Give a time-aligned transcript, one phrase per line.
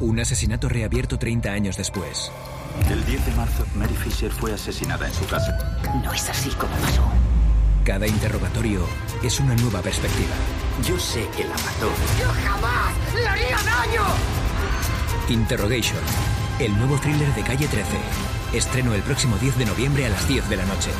[0.00, 2.30] Un asesinato reabierto 30 años después.
[2.90, 5.78] El 10 de marzo, Mary Fisher fue asesinada en su casa.
[6.02, 7.04] No es así como pasó.
[7.84, 8.80] Cada interrogatorio
[9.22, 10.34] es una nueva perspectiva.
[10.86, 11.90] Yo sé que la mató.
[12.18, 14.02] ¡Yo jamás le haría daño!
[15.28, 16.00] Interrogation,
[16.58, 17.96] el nuevo thriller de Calle 13.
[18.54, 20.90] Estreno el próximo 10 de noviembre a las 10 de la noche.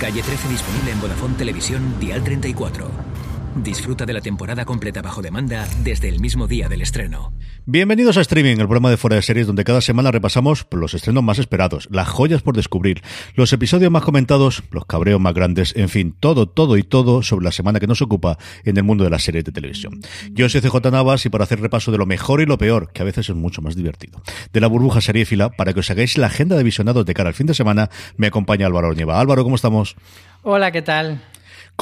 [0.00, 3.11] Calle 13 disponible en Vodafone Televisión, Dial 34.
[3.56, 7.34] Disfruta de la temporada completa bajo demanda desde el mismo día del estreno.
[7.66, 11.22] Bienvenidos a Streaming, el programa de fuera de series donde cada semana repasamos los estrenos
[11.22, 13.02] más esperados, las joyas por descubrir,
[13.34, 17.44] los episodios más comentados, los cabreos más grandes, en fin, todo, todo y todo sobre
[17.44, 20.00] la semana que nos ocupa en el mundo de las series de televisión.
[20.30, 23.02] Yo soy CJ Navas y para hacer repaso de lo mejor y lo peor, que
[23.02, 26.28] a veces es mucho más divertido, de la burbuja seriéfila, para que os hagáis la
[26.28, 29.20] agenda de visionados de cara al fin de semana, me acompaña Álvaro Ornieva.
[29.20, 29.94] Álvaro, ¿cómo estamos?
[30.42, 31.20] Hola, ¿qué tal?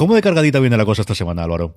[0.01, 1.75] ¿Cómo de cargadita viene la cosa esta semana, Álvaro?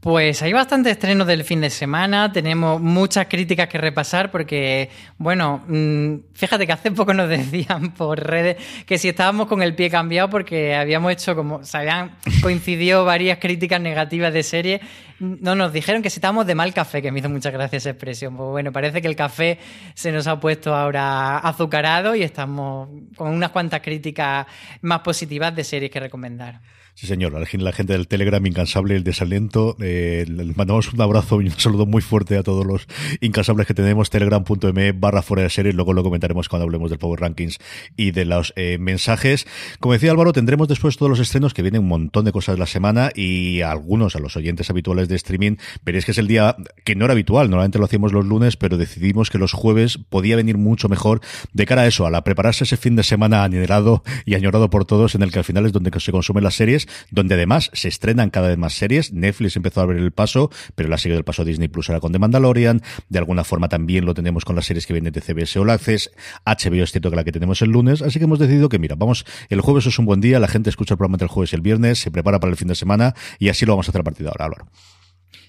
[0.00, 5.62] Pues hay bastantes estrenos del fin de semana, tenemos muchas críticas que repasar porque, bueno,
[5.68, 9.90] mmm, fíjate que hace poco nos decían por redes que si estábamos con el pie
[9.90, 14.80] cambiado porque habíamos hecho como, se habían coincidido varias críticas negativas de serie,
[15.18, 17.90] no nos dijeron que si estábamos de mal café, que me hizo mucha gracia esa
[17.90, 18.38] expresión.
[18.38, 19.58] Pues bueno, parece que el café
[19.92, 24.46] se nos ha puesto ahora azucarado y estamos con unas cuantas críticas
[24.80, 26.62] más positivas de series que recomendar.
[26.96, 27.32] Sí, señor.
[27.32, 29.76] La gente del Telegram incansable, el desaliento.
[29.80, 32.86] Eh, les mandamos un abrazo y un saludo muy fuerte a todos los
[33.20, 34.10] incansables que tenemos.
[34.10, 35.74] Telegram.me barra fuera de series.
[35.74, 37.58] Luego lo comentaremos cuando hablemos del Power Rankings
[37.96, 39.44] y de los eh, mensajes.
[39.80, 42.66] Como decía Álvaro, tendremos después todos los estrenos que vienen un montón de cosas la
[42.66, 46.94] semana y algunos, a los oyentes habituales de streaming, veréis que es el día que
[46.94, 47.50] no era habitual.
[47.50, 51.22] Normalmente lo hacíamos los lunes, pero decidimos que los jueves podía venir mucho mejor
[51.52, 54.84] de cara a eso, a la prepararse ese fin de semana anhelado y añorado por
[54.84, 57.88] todos, en el que al final es donde se consumen las series donde además se
[57.88, 59.12] estrenan cada vez más series.
[59.12, 62.00] Netflix empezó a abrir el paso, pero la ha seguido el paso Disney Plus ahora
[62.00, 62.82] con The Mandalorian.
[63.08, 66.10] De alguna forma también lo tenemos con las series que vienen de CBS All Access.
[66.44, 68.96] HBO es cierto que la que tenemos el lunes, así que hemos decidido que, mira,
[68.96, 71.56] vamos, el jueves es un buen día, la gente escucha el programa del jueves y
[71.56, 74.00] el viernes, se prepara para el fin de semana y así lo vamos a hacer
[74.00, 74.64] a partir de ahora.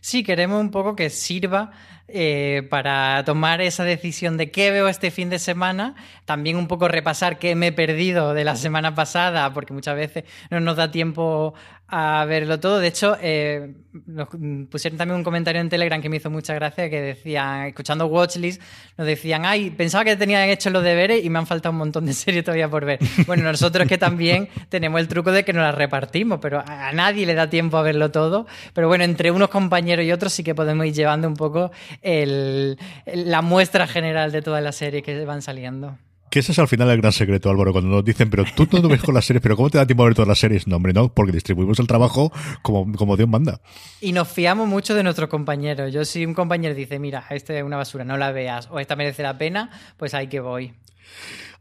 [0.05, 1.71] Sí, queremos un poco que sirva
[2.07, 5.95] eh, para tomar esa decisión de qué veo este fin de semana,
[6.25, 10.23] también un poco repasar qué me he perdido de la semana pasada, porque muchas veces
[10.51, 11.55] no nos da tiempo
[11.87, 12.79] a verlo todo.
[12.79, 13.73] De hecho, eh,
[14.05, 14.29] nos
[14.69, 18.61] pusieron también un comentario en Telegram que me hizo mucha gracia, que decían, escuchando Watchlist,
[18.97, 22.05] nos decían, ay, pensaba que tenían hecho los deberes y me han faltado un montón
[22.05, 22.99] de series todavía por ver.
[23.27, 27.25] Bueno, nosotros que también tenemos el truco de que nos las repartimos, pero a nadie
[27.25, 28.47] le da tiempo a verlo todo.
[28.73, 31.71] Pero bueno, entre unos compañeros y otros sí que podemos ir llevando un poco
[32.01, 35.97] el, la muestra general de todas las series que van saliendo.
[36.35, 38.89] Que ese es al final el gran secreto, Álvaro, cuando nos dicen, pero tú no
[38.89, 40.67] ves con las series, pero ¿cómo te da tiempo a ver todas las series?
[40.67, 42.29] No, hombre, no, porque distribuimos el trabajo
[42.61, 43.61] como, como Dios manda.
[44.01, 45.93] Y nos fiamos mucho de nuestros compañeros.
[45.93, 48.97] Yo si un compañero dice, mira, esta es una basura, no la veas, o esta
[48.97, 50.73] merece la pena, pues ahí que voy.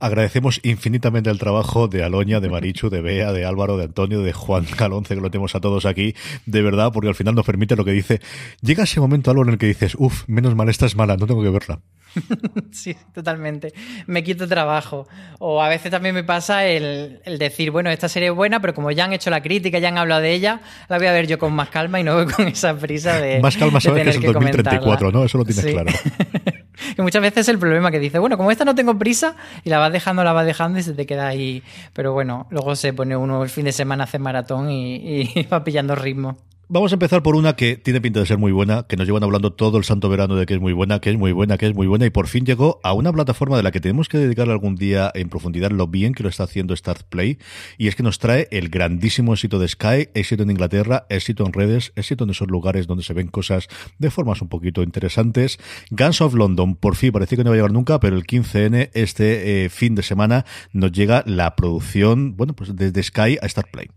[0.00, 4.32] Agradecemos infinitamente el trabajo de Aloña, de Marichu, de Bea, de Álvaro, de Antonio, de
[4.32, 7.76] Juan Calonce, que lo tenemos a todos aquí, de verdad, porque al final nos permite
[7.76, 8.20] lo que dice.
[8.60, 11.28] Llega ese momento, Álvaro, en el que dices, uff, menos mal, esta es mala, no
[11.28, 11.78] tengo que verla.
[12.72, 13.72] sí, totalmente.
[14.06, 15.06] Me quito trabajo.
[15.38, 18.74] O a veces también me pasa el, el, decir, bueno, esta serie es buena, pero
[18.74, 21.26] como ya han hecho la crítica, ya han hablado de ella, la voy a ver
[21.26, 23.40] yo con más calma y no con esa prisa de.
[23.40, 25.24] Más calma sabes que es el 2034, ¿no?
[25.24, 25.72] Eso lo tienes sí.
[25.72, 25.90] claro.
[26.96, 29.70] que muchas veces es el problema que dice, bueno, como esta no tengo prisa, y
[29.70, 31.62] la vas dejando, la vas dejando y se te queda ahí.
[31.92, 35.42] Pero bueno, luego se pone uno el fin de semana a hacer maratón y, y
[35.52, 36.36] va pillando ritmo.
[36.66, 39.22] Vamos a empezar por una que tiene pinta de ser muy buena, que nos llevan
[39.22, 41.66] hablando todo el santo verano de que es muy buena, que es muy buena, que
[41.66, 44.16] es muy buena, y por fin llegó a una plataforma de la que tenemos que
[44.16, 47.38] dedicarle algún día en profundidad lo bien que lo está haciendo Start Play,
[47.76, 51.52] y es que nos trae el grandísimo éxito de Sky, éxito en Inglaterra, éxito en
[51.52, 53.68] redes, éxito en esos lugares donde se ven cosas
[53.98, 55.58] de formas un poquito interesantes.
[55.90, 58.88] Guns of London, por fin, parece que no va a llegar nunca, pero el 15N,
[58.94, 63.70] este eh, fin de semana, nos llega la producción, bueno, pues desde Sky a Start
[63.70, 63.88] Play.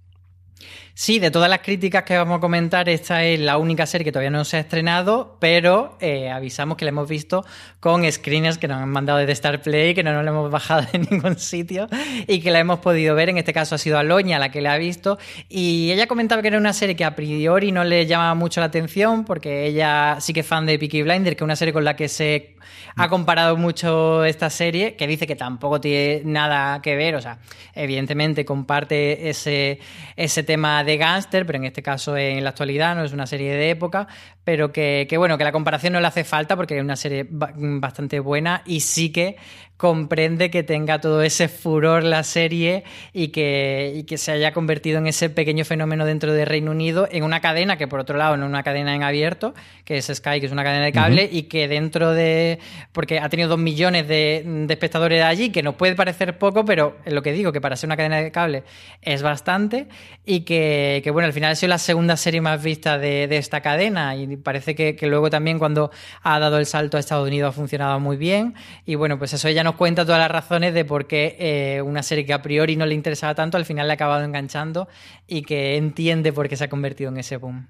[1.00, 4.12] Sí, de todas las críticas que vamos a comentar, esta es la única serie que
[4.12, 7.46] todavía no se ha estrenado, pero eh, avisamos que la hemos visto
[7.80, 10.88] con screeners que nos han mandado desde Star Play, que no nos la hemos bajado
[10.92, 11.88] de ningún sitio
[12.26, 13.30] y que la hemos podido ver.
[13.30, 15.20] En este caso ha sido Aloña la que la ha visto.
[15.50, 18.66] Y ella comentaba que era una serie que a priori no le llamaba mucho la
[18.66, 21.86] atención, porque ella sí que es fan de Peaky Blinder, que es una serie con
[21.86, 22.56] la que se
[22.96, 27.40] ha comparado mucho esta serie, que dice que tampoco tiene nada que ver, o sea,
[27.74, 29.80] evidentemente comparte ese,
[30.16, 33.70] ese tema gángster, pero en este caso en la actualidad no es una serie de
[33.72, 34.08] época,
[34.48, 37.28] pero que, que, bueno, que la comparación no le hace falta porque es una serie
[37.30, 39.36] bastante buena y sí que
[39.78, 42.84] comprende que tenga todo ese furor la serie
[43.14, 47.08] y que, y que se haya convertido en ese pequeño fenómeno dentro de Reino Unido
[47.12, 49.54] en una cadena que por otro lado no es una cadena en abierto,
[49.86, 52.60] que es Sky, que es una cadena de cable y que dentro de...
[52.92, 56.98] porque ha tenido dos millones de, de, espectadores allí, que nos puede parecer poco, pero
[57.06, 58.64] es lo que digo, que para ser una cadena de cable
[59.02, 59.88] es bastante
[60.26, 63.38] y que, que bueno, al final ha sido la segunda serie más vista de, de
[63.38, 65.92] esta cadena y parece que, luego también cuando
[66.24, 68.56] ha dado el salto a Estados Unidos ha funcionado muy bien
[68.86, 72.04] y bueno, pues eso ya nos cuenta todas las razones de por qué eh, una
[72.04, 74.88] serie que a priori no le interesaba tanto al final le ha acabado enganchando
[75.28, 77.68] y que entiende por qué se ha convertido en ese boom.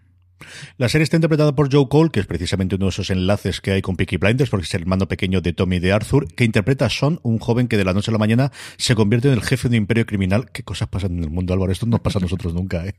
[0.77, 3.71] La serie está interpretada por Joe Cole, que es precisamente uno de esos enlaces que
[3.71, 6.85] hay con Peaky Blinders, porque es el hermano pequeño de Tommy de Arthur, que interpreta
[6.85, 9.41] a Son, un joven que de la noche a la mañana se convierte en el
[9.41, 10.49] jefe de un imperio criminal.
[10.51, 11.71] ¿Qué cosas pasan en el mundo, Álvaro?
[11.71, 12.93] Esto no pasa a nosotros nunca, ¿eh?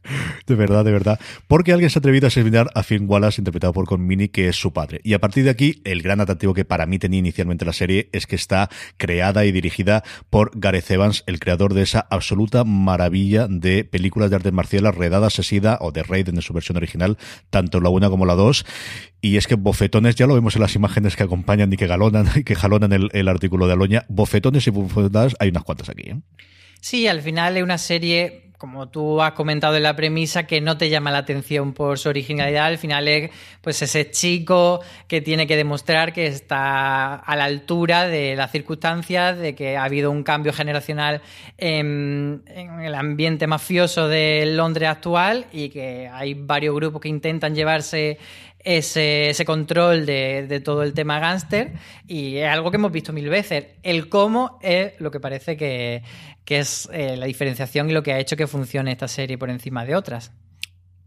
[0.46, 1.20] De verdad, de verdad.
[1.46, 4.56] Porque alguien se ha atrevido a asesinar a Finn Wallace, interpretado por Conmini, que es
[4.56, 5.00] su padre.
[5.04, 8.08] Y a partir de aquí, el gran atractivo que para mí tenía inicialmente la serie
[8.12, 13.46] es que está creada y dirigida por Gareth Evans, el creador de esa absoluta maravilla
[13.48, 17.18] de películas de artes marciales, Redada Asesida o de Raiden en su versión original,
[17.50, 18.64] tanto la una como la dos.
[19.20, 22.26] Y es que bofetones, ya lo vemos en las imágenes que acompañan y que galonan
[22.44, 26.10] que jalonan el, el artículo de Aloña, bofetones y bofetadas hay unas cuantas aquí.
[26.10, 26.20] ¿eh?
[26.80, 30.76] Sí, al final es una serie como tú has comentado en la premisa, que no
[30.76, 32.66] te llama la atención por su originalidad.
[32.66, 38.08] Al final es pues ese chico que tiene que demostrar que está a la altura
[38.08, 41.22] de las circunstancias, de que ha habido un cambio generacional
[41.56, 47.54] en, en el ambiente mafioso de Londres actual y que hay varios grupos que intentan
[47.54, 48.18] llevarse
[48.60, 51.72] ese, control de, todo el tema gángster
[52.06, 53.66] y es algo que hemos visto mil veces.
[53.82, 56.02] El cómo es lo que parece que,
[56.44, 59.50] que es eh, la diferenciación y lo que ha hecho que funcione esta serie por
[59.50, 60.32] encima de otras.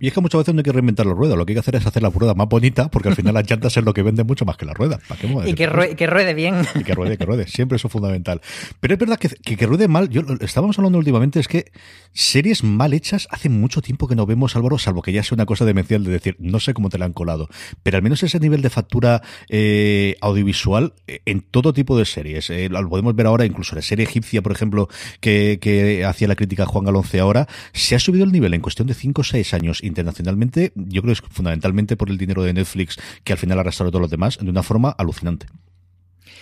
[0.01, 1.59] Y es que muchas veces no hay que reinventar la rueda, lo que hay que
[1.59, 4.01] hacer es hacer la rueda más bonita, porque al final las llantas es lo que
[4.01, 5.00] vende mucho más que la rueda.
[5.07, 6.56] ¿Para qué y que, ruede, que ruede bien.
[6.74, 7.48] Y que ruede, que ruede.
[7.48, 8.42] Siempre eso es fundamental.
[8.80, 11.71] Pero es verdad que, que, que, ruede mal, yo estábamos hablando últimamente, es que
[12.13, 15.45] series mal hechas hace mucho tiempo que no vemos, Álvaro, salvo que ya sea una
[15.45, 17.47] cosa demencial de decir, no sé cómo te la han colado.
[17.83, 20.94] Pero al menos ese nivel de factura eh, audiovisual
[21.25, 22.50] en todo tipo de series.
[22.50, 24.89] Eh, lo podemos ver ahora, incluso la serie egipcia, por ejemplo,
[25.19, 28.88] que, que hacía la crítica Juan Galonce ahora, se ha subido el nivel en cuestión
[28.88, 32.54] de 5 o 6 años internacionalmente yo creo que es fundamentalmente por el dinero de
[32.54, 35.48] Netflix que al final ha arrastrado a todos los demás de una forma alucinante.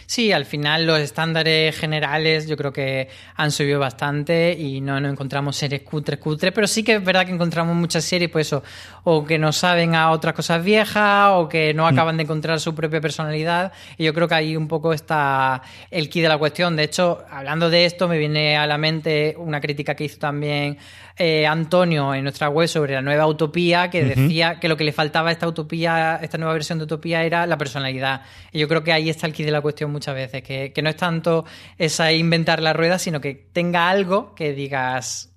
[0.10, 5.08] Sí, al final los estándares generales yo creo que han subido bastante y no, no
[5.08, 8.64] encontramos series cutres, cutres, pero sí que es verdad que encontramos muchas series, pues eso,
[9.04, 12.74] o que no saben a otras cosas viejas o que no acaban de encontrar su
[12.74, 15.62] propia personalidad y yo creo que ahí un poco está
[15.92, 16.76] el key de la cuestión.
[16.76, 20.80] De hecho, hablando de esto, me viene a la mente una crítica que hizo también
[21.20, 24.16] eh, Antonio en nuestra web sobre la nueva utopía, que uh -huh.
[24.16, 27.46] decía que lo que le faltaba a esta utopía, esta nueva versión de utopía era
[27.46, 28.22] la personalidad.
[28.54, 30.82] Y yo creo que ahí está el key de la cuestión muchas veces, que, que
[30.82, 31.46] no es tanto
[31.78, 35.29] esa inventar la rueda, sino que tenga algo que digas,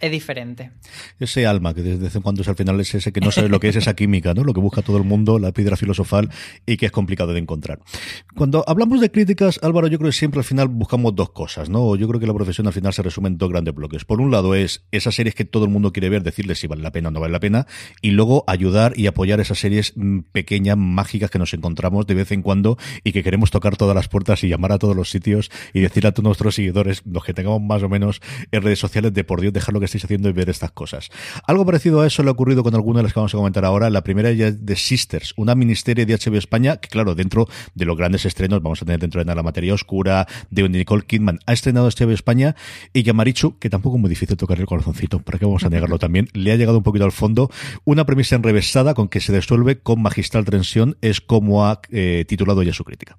[0.00, 0.70] es diferente.
[1.18, 3.60] Ese alma que desde en cuando es al final es ese que no sabe lo
[3.60, 4.44] que es esa química, ¿no?
[4.44, 6.30] Lo que busca todo el mundo, la piedra filosofal
[6.66, 7.80] y que es complicado de encontrar.
[8.36, 11.96] Cuando hablamos de críticas, Álvaro, yo creo que siempre al final buscamos dos cosas, ¿no?
[11.96, 14.04] Yo creo que la profesión al final se resume en dos grandes bloques.
[14.04, 16.82] Por un lado es esas series que todo el mundo quiere ver, decirles si vale
[16.82, 17.66] la pena o no vale la pena,
[18.00, 19.94] y luego ayudar y apoyar esas series
[20.32, 24.08] pequeñas, mágicas que nos encontramos de vez en cuando y que queremos tocar todas las
[24.08, 27.34] puertas y llamar a todos los sitios y decir a todos nuestros seguidores, los que
[27.34, 28.20] tengamos más o menos
[28.52, 31.10] en redes sociales, de por Dios, dejar lo que estáis haciendo y ver estas cosas.
[31.46, 33.64] Algo parecido a eso le ha ocurrido con algunas de las que vamos a comentar
[33.64, 33.90] ahora.
[33.90, 37.84] La primera ya es The Sisters, una miniserie de HBO España que, claro, dentro de
[37.84, 41.52] los grandes estrenos, vamos a tener dentro de La Materia Oscura, de Nicole Kidman, ha
[41.52, 42.54] estrenado HBO España
[42.92, 45.64] y que a Marichu, que tampoco es muy difícil tocar el corazoncito, ¿para qué vamos
[45.64, 46.28] a negarlo también?
[46.32, 47.50] Le ha llegado un poquito al fondo
[47.84, 52.62] una premisa enrevesada con que se disuelve con magistral tensión, es como ha eh, titulado
[52.62, 53.18] ya su crítica.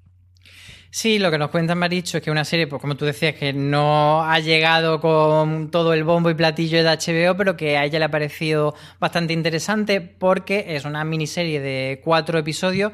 [0.92, 3.52] Sí, lo que nos cuenta Maricho es que una serie, pues como tú decías, que
[3.52, 8.00] no ha llegado con todo el bombo y platillo de HBO, pero que a ella
[8.00, 12.90] le ha parecido bastante interesante porque es una miniserie de cuatro episodios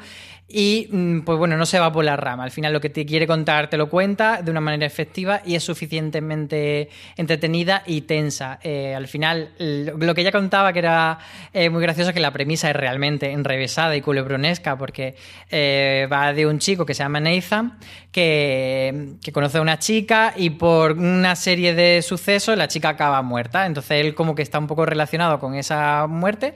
[0.48, 2.44] y mm, pues bueno, no se va por la rama.
[2.44, 5.56] Al final lo que te quiere contar te lo cuenta de una manera efectiva y
[5.56, 8.60] es suficientemente entretenida y tensa.
[8.62, 11.18] Eh, al final, lo que ella contaba que era
[11.52, 15.16] eh, muy gracioso que la premisa es realmente enrevesada y culebronesca porque
[15.50, 17.78] eh, va de un chico que se llama Nathan
[18.12, 23.20] que, que conoce a una chica y por una serie de sucesos la chica acaba
[23.22, 23.66] muerta.
[23.66, 26.54] Entonces él como que está un poco relacionado con esa muerte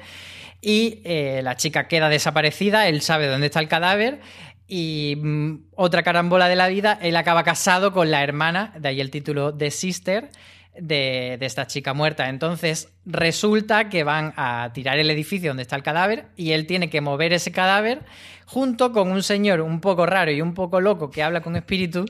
[0.60, 4.20] y eh, la chica queda desaparecida, él sabe dónde está el cadáver
[4.66, 9.00] y mm, otra carambola de la vida, él acaba casado con la hermana, de ahí
[9.00, 10.30] el título de Sister,
[10.78, 12.28] de, de, esta chica muerta.
[12.28, 16.90] Entonces resulta que van a tirar el edificio donde está el cadáver y él tiene
[16.90, 18.02] que mover ese cadáver
[18.50, 22.04] junto con un señor un poco raro y un poco loco que habla con espíritu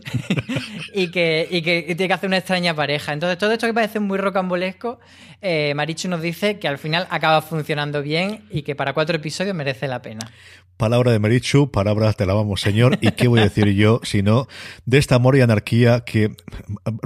[0.95, 3.13] y, que, tiene que hacer una extraña pareja.
[3.13, 5.01] Entonces, todo esto que parece muy rocambolesco,
[5.43, 9.55] eh, Marichu nos dice que al final acaba funcionando bien y que para cuatro episodios
[9.55, 10.33] merece la pena.
[10.81, 12.97] Palabra de Marichu, palabras te la vamos, señor.
[13.03, 14.49] ¿Y qué voy a decir yo, sino
[14.87, 16.35] de esta amor y anarquía que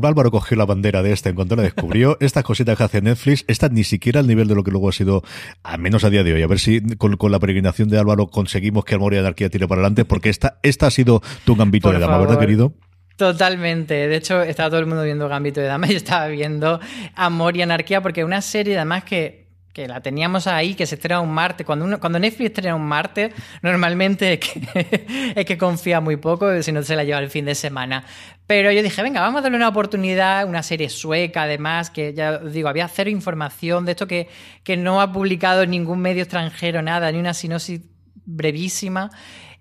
[0.01, 2.17] Álvaro cogió la bandera de esta en cuanto la descubrió?
[2.21, 4.93] Estas cositas que hace Netflix, estas ni siquiera al nivel de lo que luego ha
[4.93, 5.23] sido,
[5.63, 6.43] al menos a día de hoy.
[6.43, 9.81] A ver si con, la peregrinación de Álvaro conseguimos que Amor y anarquía tire para
[9.81, 12.75] adelante, porque esta, esta ha sido tu gambito de dama, ¿verdad, querido?
[13.17, 14.09] Totalmente.
[14.09, 16.81] De hecho, estaba todo el mundo viendo Gambito de Dama y estaba viendo
[17.15, 21.21] Amor y Anarquía porque una serie además que que la teníamos ahí, que se estrena
[21.21, 21.67] un martes.
[21.67, 26.63] Cuando, uno, cuando Netflix estrena un martes, normalmente es que, es que confía muy poco,
[26.63, 28.05] si no se la lleva el fin de semana.
[28.47, 32.41] Pero yo dije, venga, vamos a darle una oportunidad, una serie sueca, además, que ya
[32.45, 34.29] os digo, había cero información de esto que,
[34.63, 37.81] que no ha publicado ningún medio extranjero nada, ni una sinopsis
[38.27, 39.11] brevísima.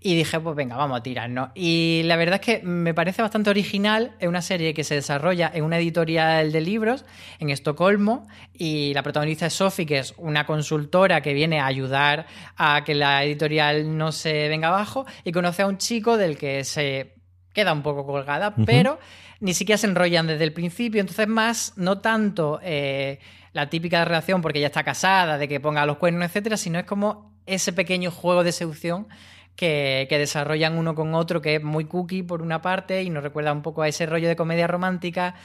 [0.05, 1.51] Y dije, pues venga, vamos a tirarnos.
[1.55, 4.17] Y la verdad es que me parece bastante original.
[4.19, 7.05] Es una serie que se desarrolla en una editorial de libros
[7.39, 8.27] en Estocolmo.
[8.53, 12.25] Y la protagonista es Sophie, que es una consultora que viene a ayudar
[12.57, 15.05] a que la editorial no se venga abajo.
[15.23, 17.22] Y conoce a un chico del que se
[17.53, 18.99] queda un poco colgada, pero
[19.39, 20.99] ni siquiera se enrollan desde el principio.
[20.99, 23.19] Entonces, más, no tanto eh,
[23.53, 26.85] la típica relación porque ya está casada, de que ponga los cuernos, etcétera, sino es
[26.85, 29.07] como ese pequeño juego de seducción
[29.55, 33.51] que, desarrollan uno con otro, que es muy cookie por una parte y nos recuerda
[33.51, 35.35] un poco a ese rollo de comedia romántica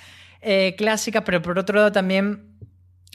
[0.41, 2.47] eh, clásica, pero por otro lado también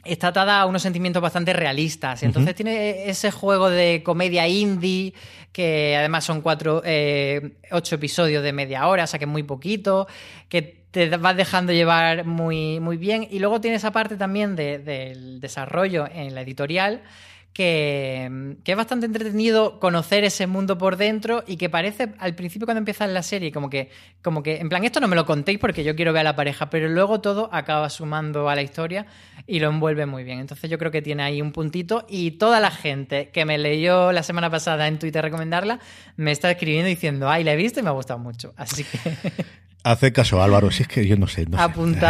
[0.04, 2.22] está atada a unos sentimientos bastante realistas.
[2.22, 5.14] Entonces tiene ese juego de comedia indie,
[5.52, 9.42] que además son cuatro, eh, ocho episodios de media hora, o sea que es muy
[9.42, 10.06] poquito,
[10.48, 13.26] que te vas dejando llevar muy, muy bien.
[13.30, 17.02] Y luego tiene esa parte también del desarrollo en la editorial
[17.54, 22.80] que, es bastante entretenido conocer ese mundo por dentro y que parece al principio cuando
[22.80, 23.90] empieza la serie como que,
[24.22, 26.36] como que, en plan, esto no me lo contéis porque yo quiero ver a la
[26.36, 29.06] pareja, pero luego todo acaba sumando a la historia
[29.46, 30.40] y lo envuelve muy bien.
[30.40, 34.10] Entonces yo creo que tiene ahí un puntito y toda la gente que me leyó
[34.10, 35.78] la semana pasada en Twitter recomendarla
[36.16, 38.52] me está escribiendo diciendo, ay, la he visto y me ha gustado mucho.
[38.56, 38.98] Así que...
[39.84, 41.44] Hace caso Álvaro, si es que yo no sé.
[41.44, 41.58] No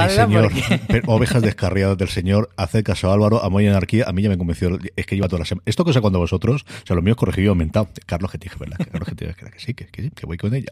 [0.08, 0.52] señor,
[1.06, 4.78] Ovejas descarriadas del señor, hace caso Álvaro, a y Anarquía, a mí ya me convenció,
[4.94, 5.64] es que lleva toda la semana.
[5.66, 7.88] Esto que sé cuando vosotros, o sea, lo mío es corregido y aumentado.
[8.06, 8.78] Carlos dije, ¿verdad?
[8.78, 10.68] Carlos que que, que sí, que, que, que, voy con ella.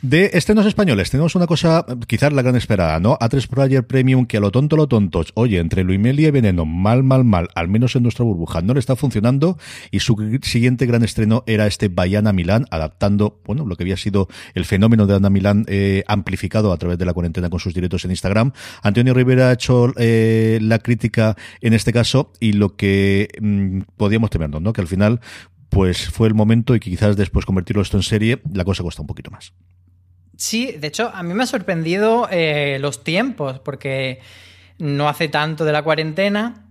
[0.00, 3.18] De estrenos españoles, tenemos una cosa, quizás la gran esperada, ¿no?
[3.18, 7.02] A3 Player Premium, que a lo tonto, lo tontos, oye, entre Luimelia y Veneno, mal,
[7.02, 9.58] mal, mal, al menos en nuestra burbuja, no le está funcionando,
[9.90, 14.28] y su siguiente gran estreno era este Bayana Milán, adaptando, bueno, lo que había sido
[14.54, 18.04] el fenómeno de Ana Milán, eh, amplificado a través de la cuarentena con sus directos
[18.04, 18.52] en Instagram.
[18.82, 24.30] Antonio Rivera ha hecho eh, la crítica en este caso y lo que mm, podíamos
[24.30, 24.72] temernos, ¿no?
[24.72, 25.20] Que al final
[25.68, 29.00] pues fue el momento y que quizás después convertirlo esto en serie la cosa cuesta
[29.00, 29.54] un poquito más.
[30.36, 34.20] Sí, de hecho, a mí me ha sorprendido eh, los tiempos, porque
[34.78, 36.61] no hace tanto de la cuarentena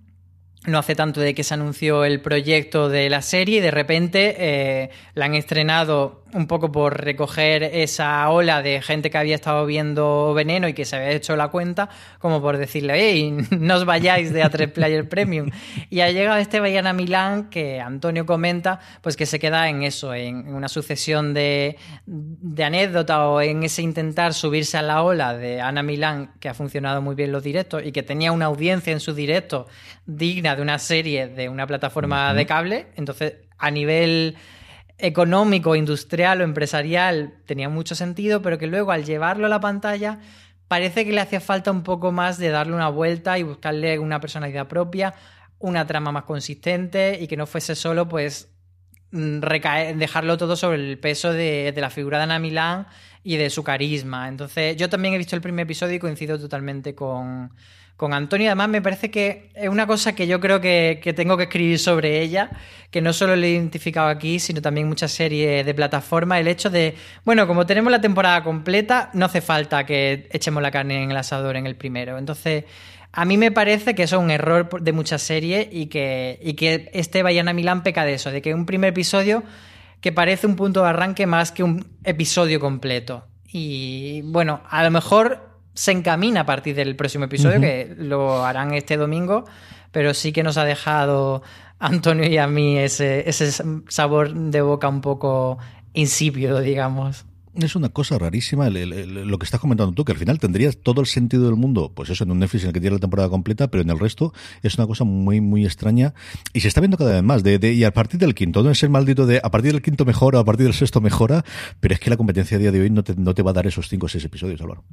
[0.68, 4.36] no hace tanto de que se anunció el proyecto de la serie y de repente
[4.38, 9.66] eh, la han estrenado un poco por recoger esa ola de gente que había estado
[9.66, 11.90] viendo Veneno y que se había hecho la cuenta,
[12.20, 15.50] como por decirle, hey, no os vayáis de A3 Player Premium.
[15.90, 20.14] Y ha llegado este Bayana Milán que Antonio comenta, pues que se queda en eso,
[20.14, 25.60] en una sucesión de, de anécdotas o en ese intentar subirse a la ola de
[25.60, 29.00] Ana Milán, que ha funcionado muy bien los directos y que tenía una audiencia en
[29.00, 29.66] sus directos
[30.18, 32.88] digna de una serie de una plataforma de cable.
[32.96, 34.36] Entonces, a nivel
[34.98, 40.20] económico, industrial o empresarial tenía mucho sentido, pero que luego al llevarlo a la pantalla
[40.68, 44.22] parece que le hacía falta un poco más de darle una vuelta y buscarle una
[44.22, 45.14] personalidad propia,
[45.60, 48.52] una trama más consistente y que no fuese solo pues
[49.12, 49.40] mm,
[49.96, 52.88] dejarlo todo sobre el peso de, de la figura de Ana Milán
[53.24, 54.28] y de su carisma.
[54.28, 57.52] Entonces yo también he visto el primer episodio y coincido totalmente con,
[58.02, 58.48] con Antonio.
[58.48, 62.20] Además, me parece que es una cosa que yo creo que, tengo que escribir sobre
[62.20, 62.50] ella,
[62.90, 66.40] que no solo lo he identificado aquí, sino también muchas series de plataforma.
[66.40, 70.72] El hecho de, bueno, como tenemos la temporada completa, no hace falta que echemos la
[70.72, 72.18] carne en el asador en el primero.
[72.18, 72.64] Entonces,
[73.12, 76.56] a mí me parece que eso es un error de muchas series y que, y
[76.56, 79.44] que este Bayana Milán peca de eso, de que un primer episodio
[80.02, 83.28] que parece un punto de arranque más que un episodio completo.
[83.54, 88.74] Y bueno, a lo mejor se encamina a partir del próximo episodio, que lo harán
[88.74, 89.46] este domingo,
[89.92, 91.44] pero sí que nos ha dejado
[91.80, 93.52] Antonio y a mí ese, ese
[93.88, 95.58] sabor de boca un poco
[95.94, 100.78] insípido, digamos es una cosa rarísima lo que estás comentando tú, que al final tendrías
[100.78, 103.00] todo el sentido del mundo, pues eso, en un Netflix en el que tiene la
[103.00, 106.14] temporada completa, pero en el resto es una cosa muy, muy extraña
[106.54, 107.44] y se está viendo cada vez más.
[107.44, 110.06] De, y a partir del quinto, no es el maldito de a partir del quinto
[110.06, 111.44] mejora, a partir del sexto mejora,
[111.80, 113.54] pero es que la competencia a día de hoy no te, no te va a
[113.54, 114.84] dar esos cinco o seis episodios, Álvaro.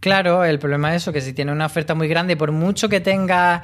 [0.00, 3.00] Claro, el problema es eso, que si tiene una oferta muy grande, por mucho que
[3.00, 3.62] tenga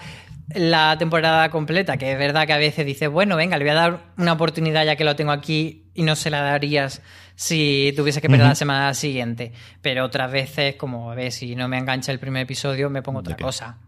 [0.55, 3.75] la temporada completa, que es verdad que a veces dices, bueno, venga, le voy a
[3.75, 7.03] dar una oportunidad ya que lo tengo aquí y no se la darías
[7.37, 9.53] si tuviese que perder la semana siguiente.
[9.81, 13.37] Pero otras veces, como ves, si no me engancha el primer episodio, me pongo otra
[13.37, 13.79] cosa.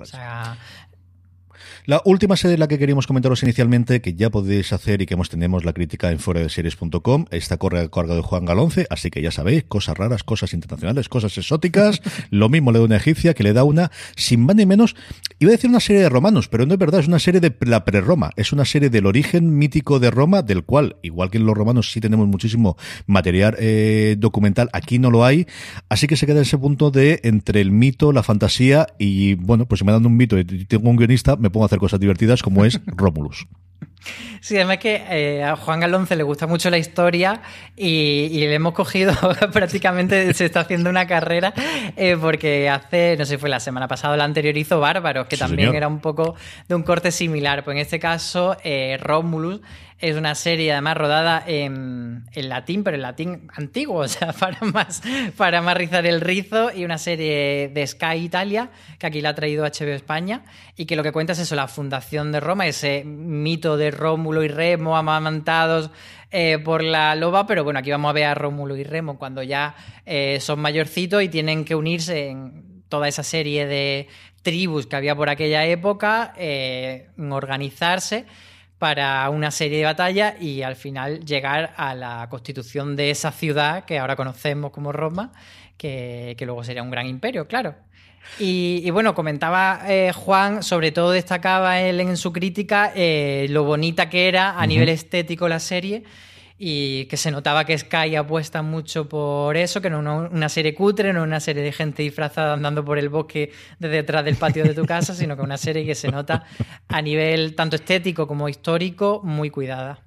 [0.00, 0.56] O sea,
[1.86, 5.14] la última serie de la que queríamos comentaros inicialmente, que ya podéis hacer y que
[5.14, 9.08] hemos tenemos la crítica en fuera de series.com, está corre carga de Juan Galonce, así
[9.08, 13.34] que ya sabéis, cosas raras, cosas internacionales, cosas exóticas, lo mismo le da una egipcia
[13.34, 14.96] que le da una, sin más ni menos,
[15.38, 17.54] iba a decir una serie de romanos, pero no es verdad, es una serie de
[17.60, 21.46] la pre-Roma, es una serie del origen mítico de Roma, del cual, igual que en
[21.46, 22.76] los romanos sí tenemos muchísimo
[23.06, 25.46] material eh, documental, aquí no lo hay,
[25.88, 29.66] así que se queda en ese punto de entre el mito, la fantasía y, bueno,
[29.66, 32.00] pues si me dan un mito y tengo un guionista, me pongo a hacer cosas
[32.00, 33.46] divertidas como es Romulus.
[34.40, 37.40] Sí, además que eh, a Juan Galonce le gusta mucho la historia
[37.76, 39.12] y, le hemos cogido
[39.52, 41.52] prácticamente, se está haciendo una carrera
[41.96, 45.74] eh, porque hace, no sé, fue la semana pasada la anterior hizo Bárbaros, que también
[45.74, 46.36] era un poco
[46.68, 47.64] de un corte similar.
[47.64, 49.60] Pues en este caso, eh, Romulus
[49.98, 55.02] es una serie además rodada en, latín, pero en latín antiguo, o sea, para más,
[55.36, 59.34] para más rizar el rizo, y una serie de Sky Italia, que aquí la ha
[59.34, 60.44] traído HBO España,
[60.76, 64.42] y que lo que cuenta es eso, la fundación de Roma, ese mito de Rómulo
[64.42, 65.90] y Remo amamantados
[66.30, 69.42] eh, por la loba, pero bueno, aquí vamos a ver a Rómulo y Remo cuando
[69.42, 74.08] ya eh, son mayorcitos y tienen que unirse en toda esa serie de
[74.42, 78.26] tribus que había por aquella época, eh, organizarse
[78.78, 83.84] para una serie de batalla y al final llegar a la constitución de esa ciudad
[83.84, 85.32] que ahora conocemos como Roma,
[85.76, 87.74] que, luego sería un gran imperio, claro.
[88.40, 94.10] Y, bueno, comentaba eh, Juan, sobre todo destacaba él en su crítica eh, lo bonita
[94.10, 96.02] que era a nivel estético la serie
[96.58, 100.74] y que se notaba que Sky apuesta mucho por eso, que no es una serie
[100.74, 104.36] cutre, no es una serie de gente disfrazada andando por el bosque de detrás del
[104.36, 106.44] patio de tu casa, sino que es una serie que se nota
[106.88, 110.00] a nivel tanto estético como histórico muy cuidada.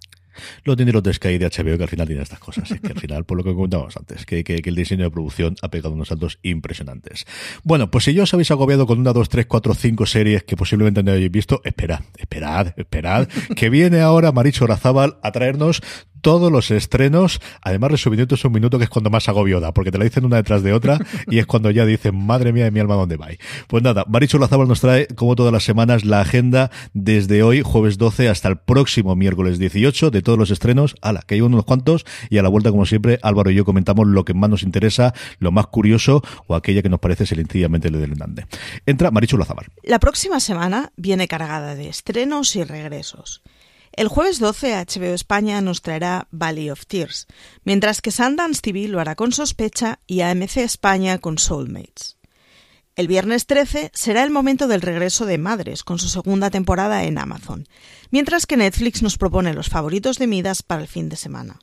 [0.64, 2.70] Lo tiene los de Sky de HBO que al final tiene estas cosas.
[2.70, 5.94] que al final, por lo que comentábamos antes, que, el diseño de producción ha pegado
[5.94, 7.26] unos saltos impresionantes.
[7.64, 10.56] Bueno, pues si yo os habéis agobiado con una, dos, tres, cuatro, cinco series que
[10.56, 15.82] posiblemente no hayáis visto, esperad, esperad, esperad, que viene ahora Maricho Razábal a traernos
[16.22, 19.92] todos los estrenos, además resumiendo es un minuto que es cuando más agobio da, porque
[19.92, 22.72] te la dicen una detrás de otra y es cuando ya dicen, madre mía de
[22.72, 23.28] mi alma, ¿dónde va?
[23.68, 27.98] Pues nada, Maricho Lazábal nos trae, como todas las semanas, la agenda desde hoy, jueves
[27.98, 30.96] 12, hasta el próximo miércoles 18, de todos los estrenos.
[31.02, 34.08] Ala, que hay unos cuantos, y a la vuelta, como siempre, Álvaro y yo comentamos
[34.08, 37.98] lo que más nos interesa, lo más curioso o aquella que nos parece sencillamente le
[38.00, 38.16] del
[38.86, 39.68] Entra Maricho Lazábal.
[39.84, 43.42] La próxima semana viene cargada de estrenos y regresos.
[44.00, 47.28] El jueves 12 HBO España nos traerá Valley of Tears,
[47.66, 52.16] mientras que Sundance TV lo hará con Sospecha y AMC España con Soulmates.
[52.96, 57.18] El viernes 13 será el momento del regreso de Madres con su segunda temporada en
[57.18, 57.68] Amazon,
[58.10, 61.60] mientras que Netflix nos propone los favoritos de Midas para el fin de semana.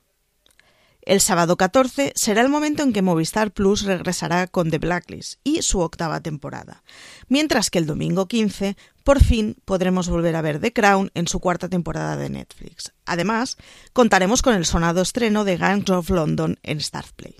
[1.06, 5.62] El sábado 14 será el momento en que Movistar Plus regresará con The Blacklist y
[5.62, 6.82] su octava temporada,
[7.28, 11.38] mientras que el domingo 15 por fin podremos volver a ver The Crown en su
[11.38, 12.92] cuarta temporada de Netflix.
[13.04, 13.56] Además,
[13.92, 17.36] contaremos con el sonado estreno de Gangs of London en Starplay.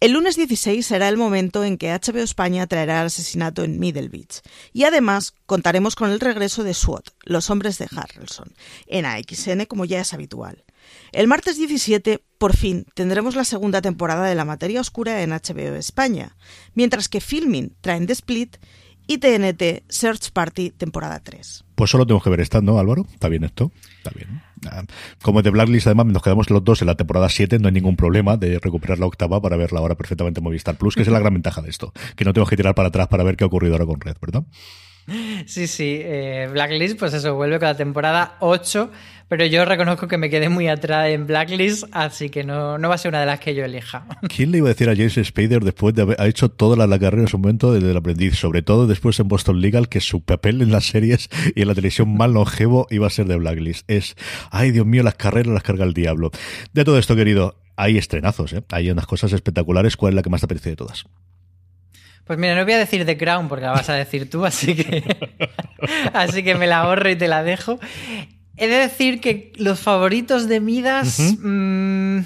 [0.00, 4.10] El lunes 16 será el momento en que HBO España traerá el asesinato en Middle
[4.10, 4.42] Beach
[4.74, 8.52] y además contaremos con el regreso de SWAT, Los Hombres de Harrelson,
[8.86, 10.65] en AXN como ya es habitual.
[11.12, 15.74] El martes 17, por fin, tendremos la segunda temporada de La Materia Oscura en HBO
[15.76, 16.36] España,
[16.74, 18.56] mientras que Filming traen The Split
[19.06, 21.64] y TNT Search Party temporada 3.
[21.74, 23.06] Pues solo tenemos que ver esta, ¿no, Álvaro?
[23.12, 23.70] ¿Está bien esto?
[23.98, 24.42] Está bien.
[24.66, 24.84] Ah,
[25.22, 27.96] como de Blacklist, además, nos quedamos los dos en la temporada 7, no hay ningún
[27.96, 31.20] problema de recuperar la octava para verla ahora perfectamente en Movistar Plus, que es la
[31.20, 33.46] gran ventaja de esto, que no tengo que tirar para atrás para ver qué ha
[33.46, 34.44] ocurrido ahora con Red, ¿verdad?
[35.46, 38.90] Sí, sí, eh, Blacklist, pues eso, vuelve con la temporada 8,
[39.28, 42.96] pero yo reconozco que me quedé muy atrás en Blacklist, así que no, no va
[42.96, 44.06] a ser una de las que yo elija.
[44.34, 47.22] ¿Quién le iba a decir a James Spader después de haber hecho toda la, carrera
[47.22, 50.60] en su momento desde el aprendiz, sobre todo después en Boston Legal, que su papel
[50.62, 53.88] en las series y en la televisión más longevo iba a ser de Blacklist?
[53.88, 54.16] Es,
[54.50, 56.30] ay Dios mío, las carreras las carga el diablo.
[56.72, 58.64] De todo esto, querido, hay estrenazos, ¿eh?
[58.70, 59.96] hay unas cosas espectaculares.
[59.96, 61.04] ¿Cuál es la que más te parece de todas?
[62.26, 64.74] Pues mira, no voy a decir The Crown porque la vas a decir tú, así
[64.74, 65.04] que,
[66.12, 67.78] así que me la ahorro y te la dejo.
[68.56, 72.20] He de decir que los favoritos de Midas mmm,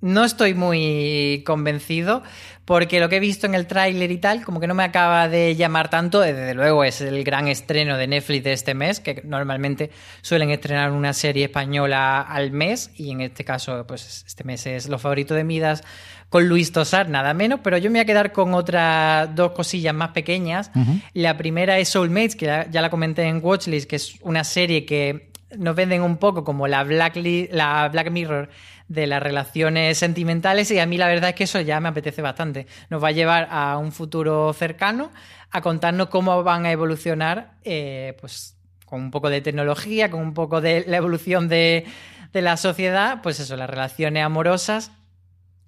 [0.00, 2.22] no estoy muy convencido
[2.66, 5.28] porque lo que he visto en el tráiler y tal, como que no me acaba
[5.28, 6.20] de llamar tanto.
[6.20, 10.90] Desde luego es el gran estreno de Netflix de este mes, que normalmente suelen estrenar
[10.90, 15.34] una serie española al mes y en este caso, pues este mes es lo favorito
[15.34, 15.84] de Midas
[16.28, 19.94] con Luis Tosar, nada menos, pero yo me voy a quedar con otras dos cosillas
[19.94, 20.70] más pequeñas.
[21.12, 25.30] La primera es Soulmates, que ya, la comenté en Watchlist, que es una serie que
[25.56, 27.16] nos venden un poco como la Black,
[27.50, 28.50] la Black Mirror
[28.88, 32.22] de las relaciones sentimentales y a mí la verdad es que eso ya me apetece
[32.22, 32.66] bastante.
[32.90, 35.10] Nos va a llevar a un futuro cercano
[35.50, 40.34] a contarnos cómo van a evolucionar, eh, pues con un poco de tecnología, con un
[40.34, 41.84] poco de la evolución de,
[42.32, 44.92] de la sociedad, pues eso, las relaciones amorosas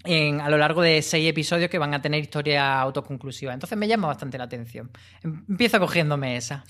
[0.04, 3.52] a lo largo de seis episodios que van a tener historia autoconclusiva.
[3.52, 4.90] Entonces me llama bastante la atención.
[5.22, 6.64] Empiezo cogiéndome esa.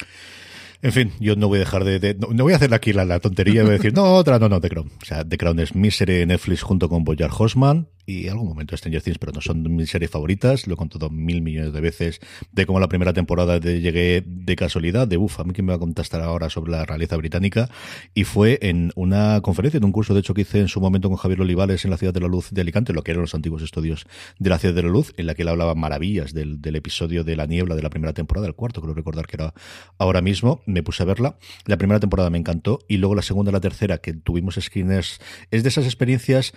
[0.80, 2.14] En fin, yo no voy a dejar de.
[2.14, 4.92] no, voy a hacer aquí la, tontería de decir, no, otra, no, no, The Crown.
[5.02, 8.48] O sea, The Crown es mi serie de Netflix junto con Boyar Hosman y algún
[8.48, 10.66] momento Stranger Things, pero no son mis series favoritas.
[10.66, 12.20] Lo he contado mil millones de veces
[12.52, 15.72] de cómo la primera temporada de, llegué de casualidad, de uff, a mí que me
[15.72, 17.68] va a contestar ahora sobre la realeza británica.
[18.14, 21.10] Y fue en una conferencia, en un curso de hecho que hice en su momento
[21.10, 23.34] con Javier Olivares en la Ciudad de la Luz de Alicante, lo que eran los
[23.34, 24.06] antiguos estudios
[24.38, 27.24] de la Ciudad de la Luz, en la que él hablaba maravillas del, del episodio
[27.24, 29.52] de la niebla de la primera temporada, el cuarto, creo recordar que era
[29.98, 30.62] ahora mismo.
[30.64, 31.36] Me puse a verla.
[31.66, 35.62] La primera temporada me encantó y luego la segunda la tercera, que tuvimos screeners, es
[35.62, 36.54] de esas experiencias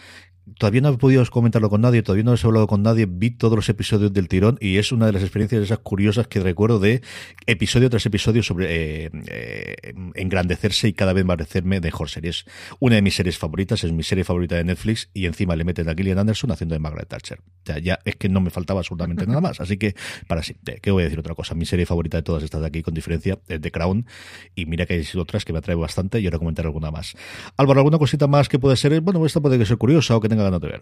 [0.58, 3.56] todavía no he podido comentarlo con nadie, todavía no he hablado con nadie, vi todos
[3.56, 7.01] los episodios del tirón y es una de las experiencias esas curiosas que recuerdo de
[7.45, 12.45] episodio tras episodio sobre eh, eh, engrandecerse y cada vez parecerme mejor series.
[12.80, 15.88] Una de mis series favoritas, es mi serie favorita de Netflix y encima le meten
[15.89, 17.39] a Gillian Anderson haciendo de Margaret Thatcher.
[17.39, 19.62] O sea, ya es que no me faltaba absolutamente nada más.
[19.62, 19.95] Así que,
[20.27, 21.56] para sí, ¿qué voy a decir otra cosa?
[21.56, 24.06] Mi serie favorita de todas estas de aquí, con diferencia, es The Crown
[24.56, 27.15] y mira que hay otras que me atrae bastante y ahora comentar alguna más.
[27.58, 28.99] Álvaro, ¿alguna cosita más que puede ser?
[29.01, 30.82] Bueno, esta puede ser curiosa o que tenga ganas de ver.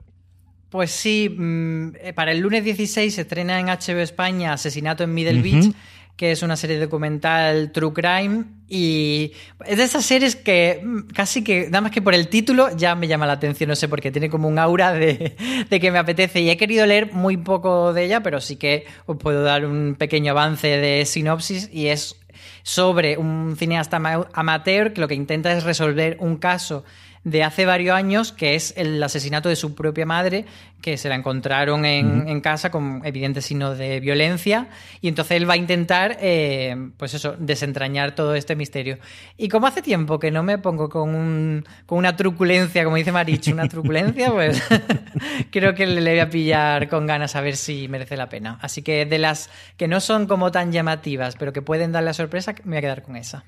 [0.70, 5.14] Pues sí, mm, eh, para el lunes 16 se estrena en HBO España Asesinato en
[5.14, 5.74] Middle Beach,
[6.16, 8.44] que es una serie documental True Crime.
[8.68, 9.32] Y
[9.66, 12.94] es de esas series que mm, casi que, nada más que por el título, ya
[12.94, 15.36] me llama la atención, no sé, porque tiene como un aura de,
[15.70, 16.42] de, que me apetece.
[16.42, 19.96] Y he querido leer muy poco de ella, pero sí que os puedo dar un
[19.98, 21.68] pequeño avance de sinopsis.
[21.74, 22.16] Y es
[22.62, 24.00] sobre un cineasta
[24.34, 26.84] amateur que lo que intenta es resolver un caso
[27.24, 30.46] de hace varios años, que es el asesinato de su propia madre,
[30.82, 34.70] que se la encontraron en, casa con evidentes signos de violencia,
[35.02, 38.98] y entonces él va a intentar, eh, pues eso, desentrañar todo este misterio.
[39.38, 43.12] Y como hace tiempo que no me pongo con, un, con una truculencia, como dice
[43.12, 44.64] Marich, una truculencia, pues
[45.52, 48.58] creo que le voy a pillar con ganas a ver si merece la pena.
[48.62, 52.14] Así que de las que no son como tan llamativas, pero que pueden dar la
[52.14, 53.44] sorpresa, me voy a quedar con esa.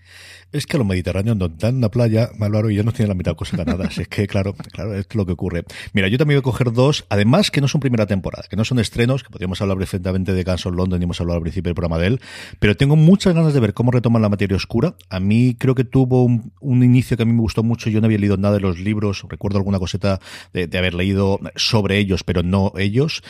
[0.52, 3.16] Es que a los mediterráneos nos dan una playa, Malvaro, y ya no tienen la
[3.16, 3.98] mitad de cosas ganadas.
[3.98, 5.64] es que, claro, claro, es lo que ocurre.
[5.94, 7.21] Mira, yo también voy a coger dos, además
[7.52, 10.66] que no son primera temporada, que no son estrenos, que podríamos hablar perfectamente de Guns
[10.66, 12.22] of London y hemos hablado al principio del programa de él,
[12.60, 14.96] pero tengo muchas ganas de ver cómo retoman la materia oscura.
[15.10, 17.90] A mí creo que tuvo un, inicio que a mí me gustó mucho.
[17.90, 20.20] Yo no había leído nada de los libros, recuerdo alguna coseta
[20.54, 23.24] de haber leído sobre ellos, pero no ellos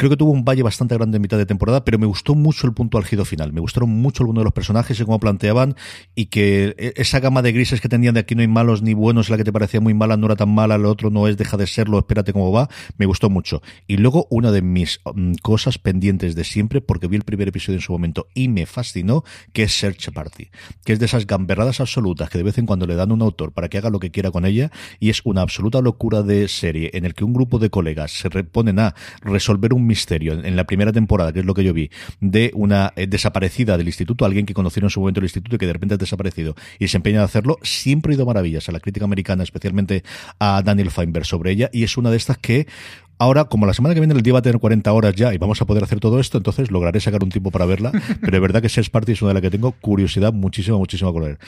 [0.00, 2.66] Creo que tuvo un valle bastante grande en mitad de temporada, pero me gustó mucho
[2.66, 3.52] el punto álgido final.
[3.52, 5.76] Me gustaron mucho algunos de los personajes y cómo planteaban
[6.14, 8.94] y que e, esa gama de grises que tenían de aquí no hay malos ni
[8.94, 11.36] buenos, la que te parecía muy mala no era tan mala, lo otro no es
[11.36, 13.60] deja de serlo, espérate cómo va, me gustó mucho.
[13.86, 17.76] Y luego una de mis mm, cosas pendientes de siempre, porque vi el primer episodio
[17.76, 20.48] en su momento y me fascinó, que es Search Party,
[20.82, 23.52] que es de esas gamberradas absolutas que de vez en cuando le dan un autor
[23.52, 26.88] para que haga lo que quiera con ella y es una absoluta locura de serie
[26.94, 30.64] en el que un grupo de colegas se reponen a resolver un misterio en la
[30.64, 34.46] primera temporada, que es lo que yo vi, de una eh, desaparecida del instituto, alguien
[34.46, 36.96] que conocieron en su momento el instituto y que de repente ha desaparecido y se
[36.96, 40.04] empeña a hacerlo, siempre ha ido maravillas a la crítica americana, especialmente
[40.38, 42.66] a Daniel Feinberg sobre ella y es una de estas que
[43.20, 45.36] Ahora, como la semana que viene el día va a tener 40 horas ya y
[45.36, 47.92] vamos a poder hacer todo esto, entonces lograré sacar un tiempo para verla.
[48.22, 51.12] Pero es verdad que Search Party es una de las que tengo curiosidad muchísima, muchísima
[51.12, 51.38] con ver.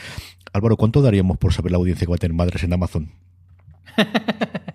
[0.52, 3.10] Álvaro, ¿cuánto daríamos por saber la audiencia que va a tener Madres en Amazon?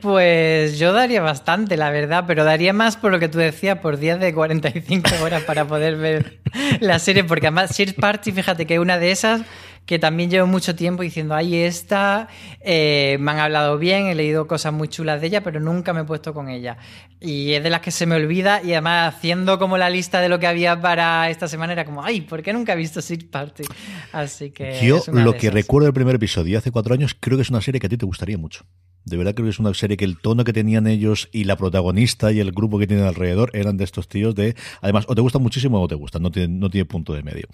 [0.00, 3.98] Pues yo daría bastante, la verdad, pero daría más por lo que tú decías, por
[3.98, 6.38] días de 45 horas para poder ver
[6.80, 9.42] la serie, porque además Search Party, fíjate que una de esas
[9.88, 12.28] que también llevo mucho tiempo diciendo, ahí está,
[12.60, 16.02] eh, me han hablado bien, he leído cosas muy chulas de ella, pero nunca me
[16.02, 16.76] he puesto con ella.
[17.22, 20.28] Y es de las que se me olvida y además haciendo como la lista de
[20.28, 23.30] lo que había para esta semana era como, ay, ¿por qué nunca he visto Search
[23.30, 23.64] Party?
[24.12, 24.78] Así que...
[24.82, 27.80] Yo lo que recuerdo del primer episodio hace cuatro años, creo que es una serie
[27.80, 28.66] que a ti te gustaría mucho.
[29.06, 31.56] De verdad creo que es una serie que el tono que tenían ellos y la
[31.56, 35.22] protagonista y el grupo que tienen alrededor eran de estos tíos de, además, o te
[35.22, 37.48] gusta muchísimo o te gusta, no tiene, no tiene punto de medio.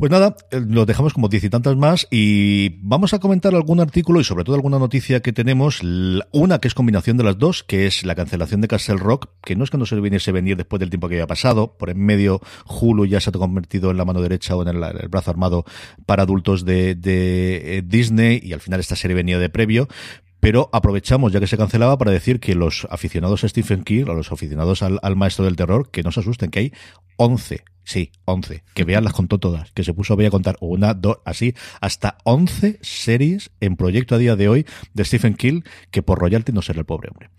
[0.00, 3.80] Pues nada, eh, lo dejamos como diez y tantas más y vamos a comentar algún
[3.80, 5.82] artículo y sobre todo alguna noticia que tenemos.
[6.32, 9.56] Una que es combinación de las dos, que es la cancelación de Castle Rock, que
[9.56, 11.76] no es que no se viniese a venir después del tiempo que había pasado.
[11.76, 15.08] Por en medio, Hulu ya se ha convertido en la mano derecha o en el,
[15.10, 15.66] brazo armado
[16.06, 19.86] para adultos de, de eh, Disney y al final esta serie venía de previo
[20.40, 24.14] pero aprovechamos ya que se cancelaba para decir que los aficionados a Stephen King, o
[24.14, 26.72] los aficionados al, maestro del terror, que no se asusten, que hay
[27.16, 30.94] 11, sí, 11, que vean las contó todas, que se puso voy a contar una,
[30.94, 36.02] dos, así, hasta 11 series en proyecto a día de hoy de Stephen King, que
[36.02, 37.30] por royalty no será el pobre hombre.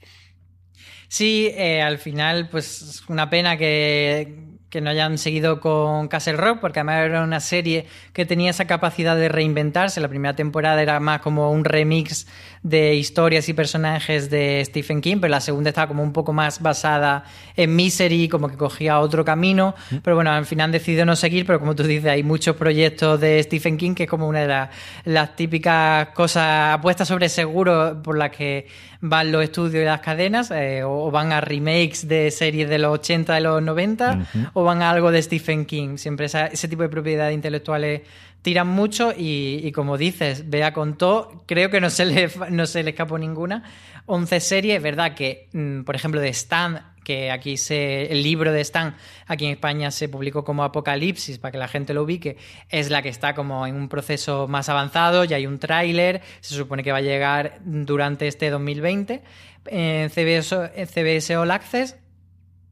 [1.07, 6.59] Sí, eh, al final, pues una pena que que no hayan seguido con Castle Rock,
[6.61, 9.99] porque además era una serie que tenía esa capacidad de reinventarse.
[9.99, 12.25] La primera temporada era más como un remix
[12.63, 16.61] de historias y personajes de Stephen King, pero la segunda estaba como un poco más
[16.61, 17.25] basada
[17.57, 19.75] en Misery, como que cogía otro camino.
[20.03, 23.19] Pero bueno, al final han decidido no seguir, pero como tú dices, hay muchos proyectos
[23.19, 24.69] de Stephen King que es como una de
[25.05, 28.67] las, típicas cosas apuestas sobre seguro por las que
[29.01, 32.93] van los estudios y las cadenas, eh, o van a remakes de series de los
[32.93, 35.97] 80, de los 90, o van a algo de Stephen King.
[35.97, 38.01] Siempre ese tipo de propiedades intelectuales
[38.41, 42.91] tiran mucho y, como dices, Bea contó, creo que no se le, no se le
[42.91, 43.63] escapó ninguna.
[44.07, 48.61] 11 series, verdad que, mm, por ejemplo, de Stan, que aquí se, el libro de
[48.61, 48.95] Stan,
[49.27, 52.37] aquí en España se publicó como Apocalipsis, para que la gente lo ubique,
[52.69, 56.55] es la que está como en un proceso más avanzado, ya hay un tráiler, se
[56.55, 59.21] supone que va a llegar durante este 2020
[59.67, 61.97] en CBS, CBS All Access.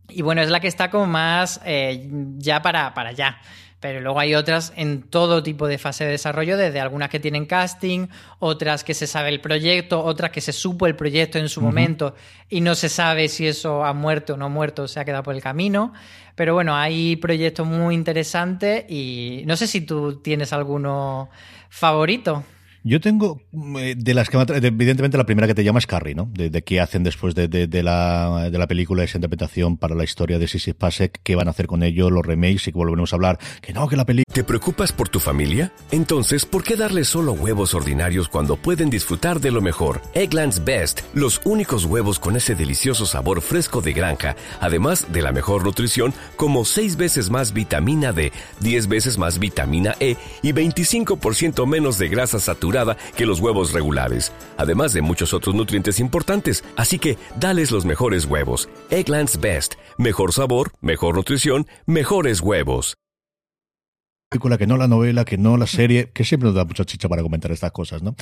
[0.09, 3.39] Y bueno, es la que está como más eh, ya para, para allá.
[3.79, 7.45] Pero luego hay otras en todo tipo de fase de desarrollo, desde algunas que tienen
[7.45, 8.07] casting,
[8.39, 12.13] otras que se sabe el proyecto, otras que se supo el proyecto en su momento
[12.49, 15.23] y no se sabe si eso ha muerto o no ha muerto, se ha quedado
[15.23, 15.93] por el camino.
[16.35, 21.29] Pero bueno, hay proyectos muy interesantes y no sé si tú tienes alguno
[21.69, 22.43] favorito.
[22.83, 23.41] Yo tengo,
[23.77, 26.29] eh, de las que evidentemente la primera que te llama es Carrie, ¿no?
[26.31, 30.39] De, qué hacen después de, de, la, de la película, esa interpretación para la historia
[30.39, 33.17] de Sissy Pasek, qué van a hacer con ello, los remakes y que volveremos a
[33.17, 34.33] hablar, que no, que la película...
[34.33, 35.73] ¿Te preocupas por tu familia?
[35.91, 40.01] Entonces, ¿por qué darles solo huevos ordinarios cuando pueden disfrutar de lo mejor?
[40.13, 45.33] Eggland's Best, los únicos huevos con ese delicioso sabor fresco de granja, además de la
[45.33, 51.65] mejor nutrición, como 6 veces más vitamina D, 10 veces más vitamina E y 25%
[51.67, 52.68] menos de grasa saturada
[53.15, 56.63] que los huevos regulares, además de muchos otros nutrientes importantes.
[56.75, 58.69] Así que dales los mejores huevos.
[58.91, 59.73] Egglands Best.
[59.97, 62.99] Mejor sabor, mejor nutrición, mejores huevos
[64.29, 67.09] película, que no la novela, que no la serie, que siempre nos da mucha chicha
[67.09, 68.15] para comentar estas cosas, ¿no?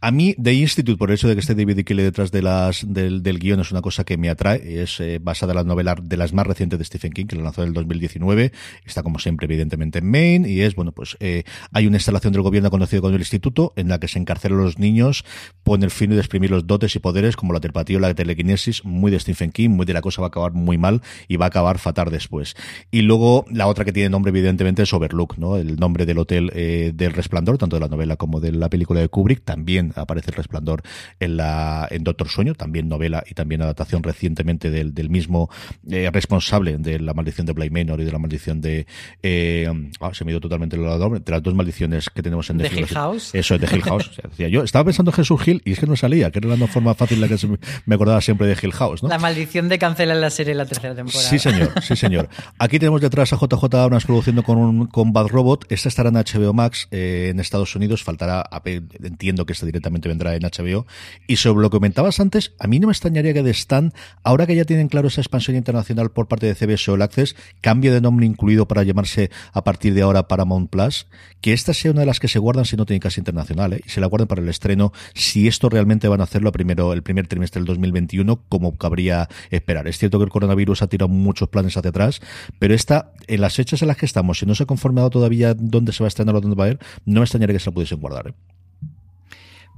[0.00, 2.82] A mí, The Institute, por el hecho de que esté David Kelly detrás de las,
[2.90, 4.80] del, del guion, es una cosa que me atrae.
[4.82, 7.42] Es eh, basada en la novela de las más recientes de Stephen King, que lo
[7.42, 8.52] lanzó en el 2019.
[8.86, 10.48] Está, como siempre, evidentemente en Maine.
[10.48, 13.90] Y es, bueno, pues eh, hay una instalación del gobierno conocido como el Instituto, en
[13.90, 15.26] la que se encarcelan los niños,
[15.62, 18.82] pone el fin de exprimir los dotes y poderes, como la telepatía o la telequinesis,
[18.86, 21.44] muy de Stephen King, muy de la cosa va a acabar muy mal y va
[21.44, 22.56] a acabar fatal después.
[22.90, 25.49] Y luego, la otra que tiene nombre, evidentemente, es Overlook, ¿no?
[25.50, 25.56] ¿No?
[25.56, 29.00] El nombre del hotel eh, del Resplandor, tanto de la novela como de la película
[29.00, 29.44] de Kubrick.
[29.44, 30.82] También aparece el Resplandor
[31.18, 35.50] en la en Doctor Sueño, también novela y también adaptación recientemente del, del mismo
[35.90, 38.86] eh, responsable de la maldición de Bly Manor y de la maldición de
[39.22, 39.68] eh,
[40.00, 42.66] ah, se me dio totalmente el lado de las dos maldiciones que tenemos en The
[42.74, 43.34] Hill House.
[43.34, 44.10] Eso es de Hill House.
[44.30, 46.56] O sea, yo estaba pensando en Jesús Hill y es que no salía, que era
[46.56, 49.08] la forma fácil la que se me- acordaba siempre de Hill House, ¿no?
[49.08, 51.28] La maldición de cancelar la serie en la tercera temporada.
[51.28, 52.28] Sí, señor, sí, señor.
[52.58, 55.64] Aquí tenemos detrás a JJ Abrams produciendo con, un, con Bad Robot.
[55.72, 58.04] Esta estará en HBO Max eh, en Estados Unidos.
[58.04, 60.86] Faltará, a entiendo que esta directamente vendrá en HBO.
[61.26, 64.46] Y sobre lo que comentabas antes, a mí no me extrañaría que de Stan, ahora
[64.46, 68.02] que ya tienen claro esa expansión internacional por parte de CBS All Access, cambie de
[68.02, 71.06] nombre incluido para llamarse a partir de ahora Paramount Plus,
[71.40, 73.80] que esta sea una de las que se guardan si no tienen casi internacional, ¿eh?
[73.86, 77.02] y se la guarden para el estreno, si esto realmente van a hacerlo primero, el
[77.02, 79.88] primer trimestre del 2021, como cabría esperar.
[79.88, 82.20] Es cierto que el coronavirus ha tirado muchos planes hacia atrás,
[82.58, 85.29] pero esta, en las fechas en las que estamos, si no se ha conformado todavía
[85.56, 87.70] dónde se va a estrenar o dónde va a ir, no me extrañaría que se
[87.70, 88.28] la pudiesen guardar.
[88.28, 88.34] ¿eh?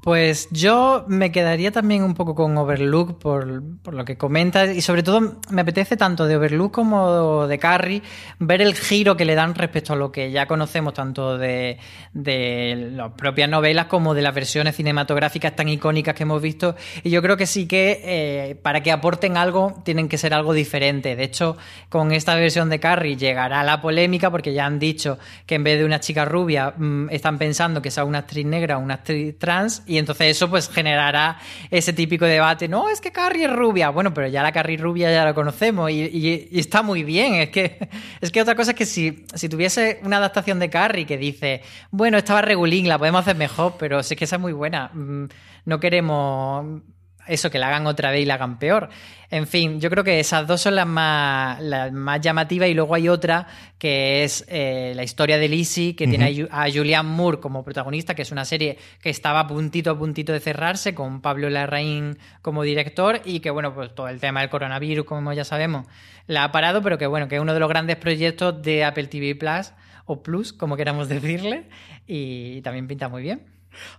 [0.02, 5.04] Pues yo me quedaría también un poco con Overlook por, lo que comentas y sobre
[5.04, 8.02] todo me apetece tanto de Overlook como de Carrie
[8.40, 11.78] ver el giro que le dan respecto a lo que ya conocemos tanto de,
[12.14, 17.10] de las propias novelas como de las versiones cinematográficas tan icónicas que hemos visto y
[17.10, 21.14] yo creo que sí que eh, para que aporten algo tienen que ser algo diferente.
[21.14, 21.56] De hecho,
[21.88, 25.78] con esta versión de Carrie llegará la polémica porque ya han dicho que en vez
[25.78, 29.38] de una chica rubia mm, están pensando que sea una actriz negra o una actriz
[29.38, 31.38] trans y entonces eso pues generará
[31.70, 35.12] ese típico debate, no, es que Carrie es rubia, bueno, pero ya la Carrie rubia
[35.12, 37.88] ya la conocemos y, está muy bien, es que,
[38.20, 41.62] es que otra cosa es que si, si tuviese una adaptación de Carrie que dice,
[41.90, 45.28] bueno, estaba regulín, la podemos hacer mejor, pero sí que esa es muy buena, Mm,
[45.64, 46.82] no queremos
[47.26, 48.88] eso, que la hagan otra vez y la hagan peor.
[49.30, 52.94] En fin, yo creo que esas dos son las más, las más llamativas y luego
[52.94, 53.46] hay otra
[53.78, 57.64] que es eh, la historia de Lizzie, que tiene a Ju- a Julianne Moore como
[57.64, 61.48] protagonista, que es una serie que estaba a puntito a puntito de cerrarse con Pablo
[61.48, 65.86] Larraín como director y que, bueno, pues todo el tema del coronavirus, como ya sabemos,
[66.26, 69.06] la ha parado, pero que, bueno, que es uno de los grandes proyectos de Apple
[69.06, 69.72] TV Plus
[70.04, 71.68] o Plus, como queramos decirle,
[72.06, 73.46] y también pinta muy bien.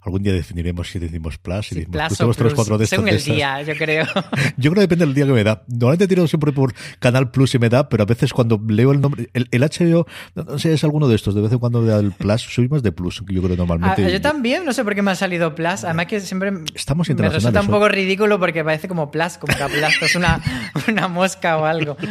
[0.02, 2.84] Algún día definiremos si decimos Plus, si Sí, decimos Plus tenemos tres Plus, cuatro de
[2.86, 2.98] estas.
[2.98, 4.06] según el día, yo creo.
[4.58, 5.64] Yo creo que depende del día que me da.
[5.68, 9.02] Normalmente tiro siempre por Canal Plus y me da, pero a veces cuando leo el
[9.02, 10.06] nombre, el, el HBO,
[10.36, 12.68] no, sé, es alguno de estos, de vez en cuando me da el Plus, soy
[12.68, 14.12] más de Plus, yo creo Ah, normalmente.
[14.12, 15.84] yo también, no sé por qué me ha salido Plus.
[15.84, 19.64] Además que siempre Estamos me resulta un poco ridículo porque parece como Plus, como que
[19.64, 20.42] aplastas es una,
[20.88, 21.98] una mosca o algo.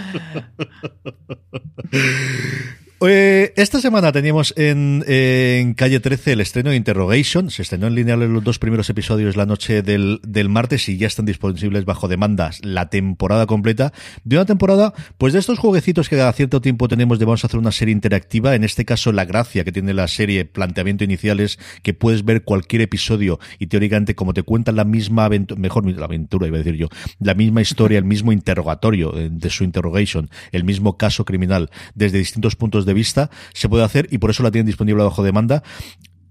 [3.05, 7.51] Eh, esta semana teníamos en, en Calle 13 el estreno de Interrogation.
[7.51, 11.09] Se estrenó en línea los dos primeros episodios la noche del, del martes y ya
[11.09, 13.93] están disponibles bajo demandas la temporada completa.
[14.23, 17.49] De una temporada, pues de estos jueguecitos que cada cierto tiempo tenemos de vamos a
[17.49, 18.55] hacer una serie interactiva.
[18.55, 22.45] En este caso, la gracia que tiene la serie, planteamiento inicial es que puedes ver
[22.45, 26.63] cualquier episodio y teóricamente como te cuentan la misma aventura, mejor la aventura iba a
[26.63, 26.89] decir yo,
[27.19, 32.19] la misma historia, el mismo interrogatorio eh, de su interrogation, el mismo caso criminal desde
[32.19, 35.63] distintos puntos de vista, se puede hacer y por eso la tienen disponible bajo demanda.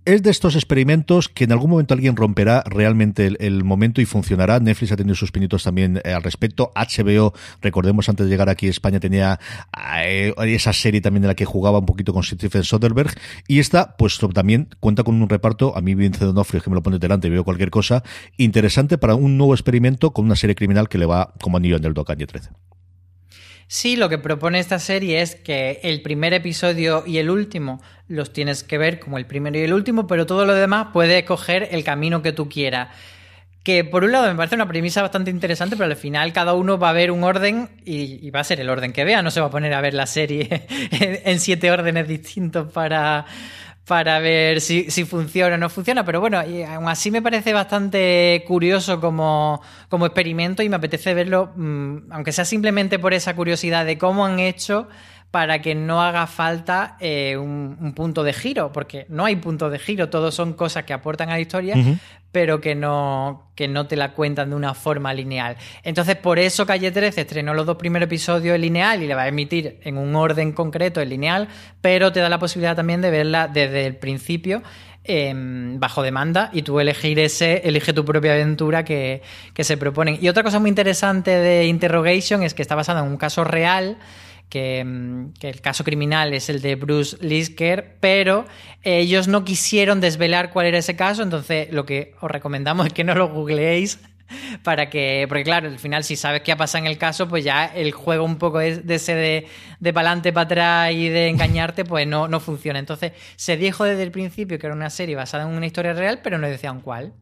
[0.03, 4.59] Es de estos experimentos que en algún momento alguien romperá realmente el, momento y funcionará.
[4.59, 6.71] Netflix ha tenido sus pinitos también eh, al respecto.
[6.75, 9.39] HBO, recordemos antes de llegar aquí a España, tenía
[10.03, 13.13] eh, esa serie también de la que jugaba un poquito con Stephen Soderbergh.
[13.47, 15.77] Y esta, pues también cuenta con un reparto.
[15.77, 18.01] A mí, Vince D'Onofrio, que me lo pone delante y veo cualquier cosa.
[18.37, 21.85] Interesante para un nuevo experimento con una serie criminal que le va como anillo en
[21.85, 22.49] el do a Calle 13.
[23.73, 28.33] Sí, lo que propone esta serie es que el primer episodio y el último los
[28.33, 31.69] tienes que ver como el primero y el último, pero todo lo demás puedes coger
[31.71, 32.89] el camino que tú quieras.
[33.63, 36.79] Que por un lado me parece una premisa bastante interesante, pero al final cada uno
[36.79, 39.21] va a ver un orden y, va a ser el orden que vea.
[39.21, 43.25] No se va a poner a ver la serie en siete órdenes distintos para,
[43.85, 46.05] para ver si, si funciona o no funciona.
[46.05, 51.13] Pero bueno, y aún así me parece bastante curioso como, como experimento y me apetece
[51.13, 54.87] verlo, mmm, aunque sea simplemente por esa curiosidad de cómo han hecho
[55.31, 59.69] para que no haga falta eh, un, un, punto de giro, porque no hay punto
[59.69, 61.75] de giro, todos son cosas que aportan a la historia.
[62.31, 65.57] Pero que no, que no te la cuentan de una forma lineal.
[65.83, 69.23] Entonces, por eso Calle 13 estrenó los dos primeros episodios en lineal y le va
[69.23, 71.47] a emitir en un orden concreto en lineal,
[71.81, 74.61] pero te da la posibilidad también de verla desde el principio.
[75.03, 75.33] Eh,
[75.79, 79.23] bajo demanda y tú elegir ese, elige tu propia aventura que,
[79.55, 80.19] que se proponen.
[80.21, 83.97] Y otra cosa muy interesante de Interrogation es que está basada en un caso real
[84.51, 88.45] que, que, el caso criminal es el de Bruce Lisker, pero
[88.83, 93.05] ellos no quisieron desvelar cuál era ese caso, entonces lo que os recomendamos es que
[93.05, 93.99] no lo googleéis
[94.63, 97.43] para que, porque claro, al final si sabes qué ha pasado en el caso, pues
[97.43, 99.47] ya el juego un poco de, de ese de,
[99.79, 102.77] de para adelante, para atrás y de engañarte, pues no, no funciona.
[102.77, 106.19] Entonces se dijo desde el principio que era una serie basada en una historia real,
[106.21, 107.13] pero no decían cuál.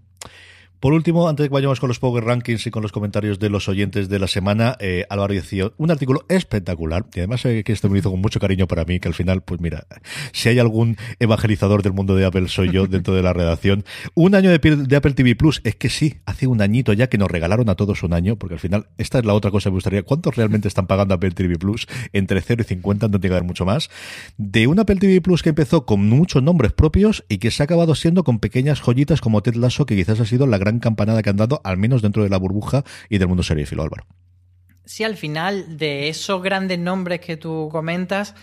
[0.80, 3.50] Por último, antes de que vayamos con los Power Rankings y con los comentarios de
[3.50, 7.74] los oyentes de la semana, eh, Álvaro decía un artículo espectacular, y además eh, que
[7.74, 9.86] esto me hizo con mucho cariño para mí, que al final, pues mira,
[10.32, 13.84] si hay algún evangelizador del mundo de Apple soy yo dentro de la redacción.
[14.14, 17.18] Un año de, de, Apple TV Plus, es que sí, hace un añito ya que
[17.18, 19.72] nos regalaron a todos un año, porque al final, esta es la otra cosa que
[19.72, 21.88] me gustaría, ¿cuántos realmente están pagando Apple TV Plus?
[22.14, 23.90] Entre 0 y 50, no tiene que haber mucho más.
[24.38, 27.66] De un Apple TV Plus que empezó con muchos nombres propios y que se ha
[27.66, 31.24] acabado siendo con pequeñas joyitas como Ted Lasso, que quizás ha sido la gran campanada
[31.24, 34.06] que han dado, al menos dentro de la burbuja y del mundo seriéfilo, Álvaro.
[34.86, 38.36] Sí, al final, de esos grandes nombres que tú comentas,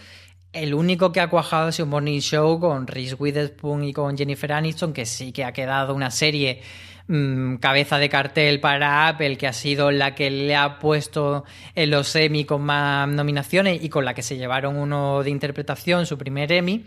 [0.52, 4.52] el único que ha cuajado ha sido Morning Show con Reese Witherspoon y con Jennifer
[4.52, 6.62] Aniston, que sí que ha quedado una serie
[7.08, 11.90] mmm, cabeza de cartel para Apple, que ha sido la que le ha puesto en
[11.90, 16.16] los Emmy con más nominaciones y con la que se llevaron uno de interpretación, su
[16.16, 16.84] primer Emmy.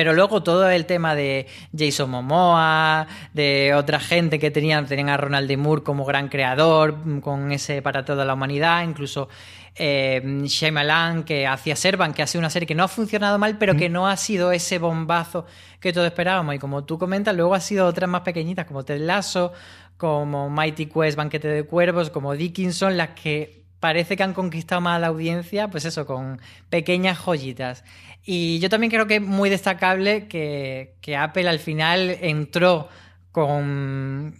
[0.00, 1.46] Pero luego todo el tema de
[1.76, 5.58] Jason Momoa, de otra gente que tenían, tenían a Ronald D.
[5.58, 9.28] Moore como gran creador, con ese para toda la humanidad, incluso
[9.74, 13.58] eh, Shyamalan, que hacía Servan, que ha sido una serie que no ha funcionado mal,
[13.58, 15.44] pero que no ha sido ese bombazo
[15.80, 16.54] que todos esperábamos.
[16.54, 19.52] Y como tú comentas, luego ha sido otras más pequeñitas, como Ted Lasso,
[19.98, 24.96] como Mighty Quest, Banquete de Cuervos, como Dickinson, las que parece que han conquistado más
[24.96, 27.82] a la audiencia, pues eso, con pequeñas joyitas.
[28.24, 32.88] Y yo también creo que es muy destacable que, que Apple al final entró
[33.32, 34.34] con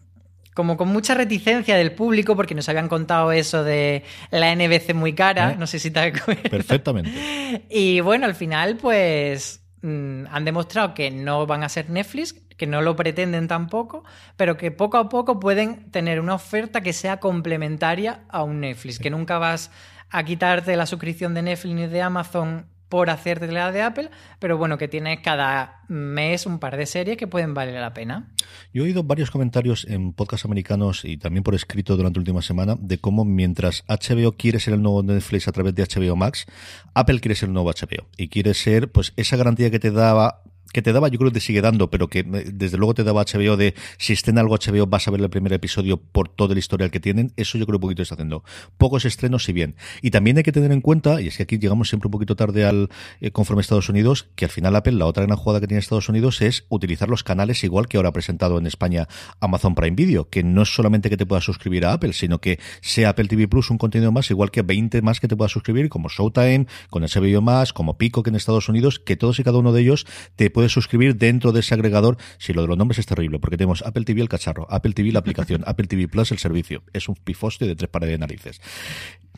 [0.53, 5.15] como con mucha reticencia del público porque nos habían contado eso de la NBC muy
[5.15, 5.57] cara, ¿Eh?
[5.59, 6.51] no sé si te acuerdas.
[6.51, 7.11] Perfectamente.
[7.71, 12.67] Y bueno, al final pues mmm, han demostrado que no van a ser Netflix, que
[12.67, 14.05] no lo pretenden tampoco,
[14.37, 18.99] pero que poco a poco pueden tener una oferta que sea complementaria a un Netflix,
[18.99, 19.71] que nunca vas
[20.11, 24.59] a quitarte la suscripción de Netflix ni de Amazon por hacerte la de Apple, pero
[24.59, 28.29] bueno, que tienes cada mes un par de series que pueden valer la pena.
[28.75, 32.43] Yo he oído varios comentarios en podcasts americanos y también por escrito durante la última
[32.43, 36.45] semana de cómo mientras HBO quiere ser el nuevo Netflix a través de HBO Max,
[36.93, 40.43] Apple quiere ser el nuevo HBO y quiere ser pues esa garantía que te daba
[40.73, 43.25] que te daba, yo creo que te sigue dando, pero que desde luego te daba
[43.25, 46.59] HBO de si estén algo HBO vas a ver el primer episodio por todo el
[46.59, 48.45] historial que tienen, eso yo creo un poquito está haciendo.
[48.79, 49.77] Pocos estrenos, si bien.
[50.03, 52.37] Y también hay que tener en cuenta, y es que aquí llegamos siempre un poquito
[52.37, 52.89] tarde al
[53.21, 56.09] eh, conforme Estados Unidos, que al final Apple, la otra gran jugada que tiene Estados
[56.09, 59.09] Unidos es utilizar los canales igual que ahora ha presentado en España
[59.41, 62.59] Amazon Prime Video, que no es solamente que te puedas suscribir a Apple, sino que
[62.81, 65.89] sea Apple TV Plus un contenido más, igual que 20 más que te puedas suscribir,
[65.89, 69.59] como Showtime, con HBO más, como Pico que en Estados Unidos, que todos y cada
[69.59, 70.07] uno de ellos
[70.37, 72.19] te puedes suscribir dentro de ese agregador.
[72.37, 75.11] Si lo de los nombres es terrible, porque tenemos Apple TV el cacharro, Apple TV
[75.11, 76.83] la aplicación, Apple TV Plus el servicio.
[76.93, 78.61] Es un pifoste de tres pares de narices.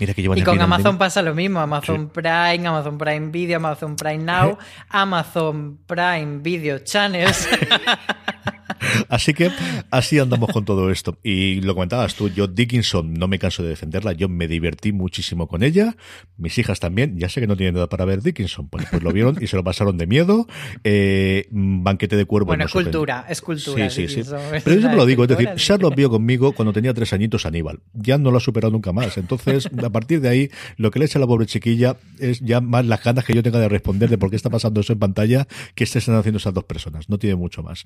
[0.00, 2.20] Mira que llevan y con Amazon pasa lo mismo, Amazon sí.
[2.20, 4.58] Prime, Amazon Prime Video, Amazon Prime Now,
[4.88, 7.48] Amazon Prime Video Channels.
[9.08, 9.50] Así que
[9.90, 11.18] así andamos con todo esto.
[11.22, 15.46] Y lo comentabas tú, yo Dickinson no me canso de defenderla, yo me divertí muchísimo
[15.46, 15.96] con ella,
[16.36, 19.12] mis hijas también, ya sé que no tienen nada para ver Dickinson, pues, pues lo
[19.12, 20.46] vieron y se lo pasaron de miedo.
[20.84, 22.48] Eh, banquete de cuervos.
[22.48, 23.90] Bueno, es cultura, es cultura.
[23.90, 24.30] Sí, sí, sí.
[24.64, 27.80] Pero yo me lo digo, es decir, Charlotte vio conmigo cuando tenía tres añitos Aníbal,
[27.92, 29.16] ya no lo ha superado nunca más.
[29.18, 32.60] Entonces, a partir de ahí, lo que le echa a la pobre chiquilla es ya
[32.60, 34.98] más las ganas que yo tenga de responder de por qué está pasando eso en
[34.98, 37.84] pantalla que estén haciendo esas dos personas, no tiene mucho más.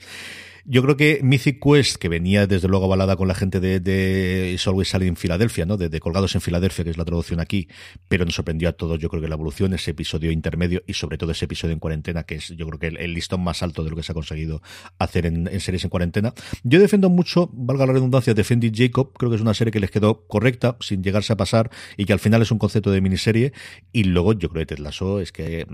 [0.69, 4.51] Yo creo que Mythic Quest, que venía desde luego avalada con la gente de, de
[4.53, 5.77] It's Always Sunny en Filadelfia, ¿no?
[5.77, 7.69] De, Colgados en Filadelfia, que es la traducción aquí,
[8.09, 11.19] pero nos sorprendió a todos, yo creo que la evolución, ese episodio intermedio y sobre
[11.19, 13.91] todo ese episodio en cuarentena, que es yo creo que el, listón más alto de
[13.91, 14.61] lo que se ha conseguido
[14.99, 16.35] hacer en, series en cuarentena.
[16.65, 19.93] Yo defiendo mucho, valga la redundancia, Defendi Jacob, creo que es una serie que les
[19.93, 23.53] quedó correcta, sin llegarse a pasar, y que al final es un concepto de miniserie,
[23.93, 25.65] y luego yo creo que Ted Lasso es que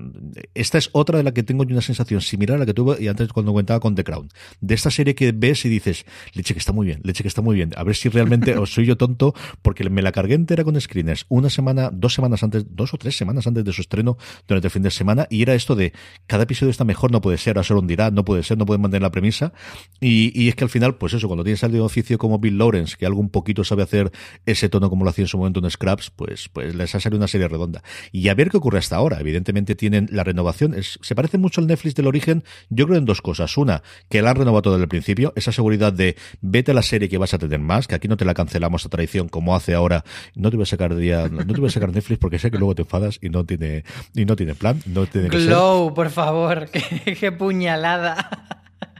[0.52, 3.08] esta es otra de la que tengo una sensación similar a la que tuve y
[3.08, 4.28] antes cuando comentaba con The Crown.
[4.60, 6.04] De esta serie que ves y dices,
[6.34, 7.70] leche que está muy bien, leche que está muy bien.
[7.76, 11.24] A ver si realmente o soy yo tonto, porque me la cargué entera con screeners
[11.28, 14.18] una semana, dos semanas antes, dos o tres semanas antes de su estreno
[14.48, 15.92] durante el fin de semana, y era esto de
[16.26, 18.82] cada episodio está mejor, no puede ser, ahora solo dirá, no puede ser, no pueden
[18.82, 19.52] mantener la premisa.
[20.00, 22.58] Y, y es que al final, pues eso, cuando tienes alguien de oficio como Bill
[22.58, 24.10] Lawrence, que algo un poquito sabe hacer
[24.46, 27.18] ese tono como lo hacía en su momento en Scraps, pues, pues les ha salido
[27.18, 27.84] una serie redonda.
[28.10, 29.20] Y a ver qué ocurre hasta ahora.
[29.20, 33.04] Evidentemente tienen la renovación, es, se parece mucho al Netflix del origen, yo creo en
[33.04, 33.56] dos cosas.
[33.56, 36.82] Una, que la han renovado todo desde el principio, esa seguridad de vete a la
[36.82, 39.54] serie que vas a tener más, que aquí no te la cancelamos a traición como
[39.54, 40.02] hace ahora.
[40.34, 42.56] No te voy a sacar día, no te voy a sacar Netflix porque sé que
[42.58, 45.94] luego te enfadas y no tiene, y no tiene plan, no tiene que Glow, ser.
[45.94, 48.30] por favor, qué, qué puñalada.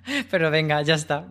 [0.31, 1.27] Pero venga, ya está,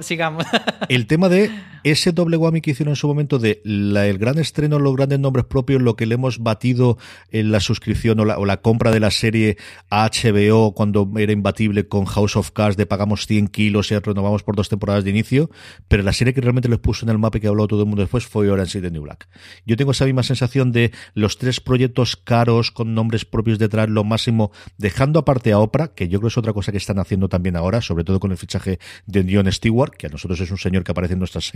[0.00, 0.46] sigamos.
[0.88, 1.50] El tema de
[1.84, 5.46] ese doble whammy que hicieron en su momento de el gran estreno, los grandes nombres
[5.46, 6.98] propios, lo que le hemos batido
[7.30, 9.56] en la suscripción o la, compra de la serie
[9.90, 14.42] a HBO cuando era imbatible con House of Cards de pagamos 100 kilos y renovamos
[14.42, 15.50] por dos temporadas de inicio,
[15.88, 17.86] pero la serie que realmente les puso en el mapa y que habló todo el
[17.86, 19.28] mundo después fue Orange is the New Black.
[19.66, 24.04] Yo tengo esa misma sensación de los tres proyectos caros con nombres propios detrás, lo
[24.04, 27.56] máximo, dejando aparte a Oprah, que yo creo es otra cosa que están haciendo también
[27.56, 30.84] ahora, sobre todo con el fichaje de Dion Stewart, que a nosotros es un señor
[30.84, 31.50] que aparece en nuestras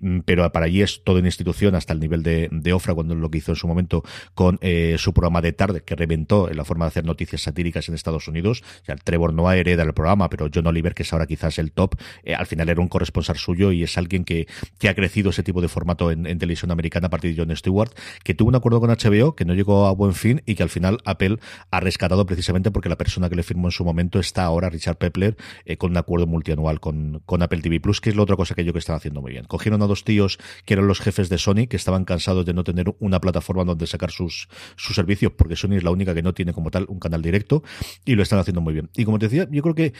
[0.00, 3.30] mm, pero para allí es toda una institución hasta el nivel de, Ofra, cuando lo
[3.30, 6.64] que hizo en su momento con eh, su programa de tarde, que reventó en la
[6.64, 8.62] forma de hacer noticias satíricas en Estados Unidos.
[8.86, 11.94] Ya Trevor Noah hereda el programa, pero John Oliver, que es ahora quizás el top,
[12.24, 14.46] eh, al final era un corresponsal suyo y es alguien que,
[14.78, 17.54] que ha crecido ese tipo de formato en, en, televisión americana a partir de John
[17.56, 17.90] Stewart,
[18.22, 20.68] que tuvo un acuerdo con HBO que no llegó a buen fin y que al
[20.68, 21.38] final Apple
[21.70, 24.96] ha rescatado precisamente porque la persona que le firmó en su momento está ahora, Richard
[24.96, 28.36] Pepler, eh, con un acuerdo multianual con, con Apple TV Plus, que es la otra
[28.36, 29.37] cosa que yo que están haciendo muy bien.
[29.46, 32.64] Cogieron a dos tíos que eran los jefes de Sony, que estaban cansados de no
[32.64, 36.34] tener una plataforma donde sacar sus, sus servicios, porque Sony es la única que no
[36.34, 37.62] tiene como tal un canal directo,
[38.04, 38.90] y lo están haciendo muy bien.
[38.94, 39.92] Y como te decía, yo creo que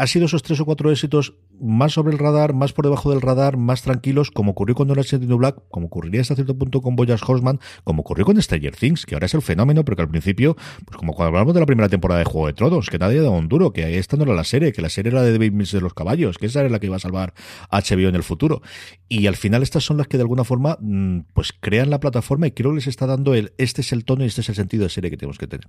[0.00, 3.20] ha sido esos tres o cuatro éxitos más sobre el radar, más por debajo del
[3.20, 6.96] radar, más tranquilos, como ocurrió con Orange is Black, como ocurriría hasta cierto punto con
[6.96, 10.08] Boyas Horseman, como ocurrió con Stranger Things, que ahora es el fenómeno, pero que al
[10.08, 13.20] principio, pues como cuando hablamos de la primera temporada de Juego de Tronos, que nadie
[13.20, 15.52] dado un duro, que esta no era la serie, que la serie era de David
[15.52, 17.34] Mills de los caballos, que esa era la que iba a salvar
[17.70, 18.62] HBO en el futuro.
[19.06, 22.46] Y al final estas son las que de alguna forma, mm, pues crean la plataforma
[22.46, 24.54] y creo que les está dando el, este es el tono y este es el
[24.54, 25.68] sentido de serie que tenemos que tener.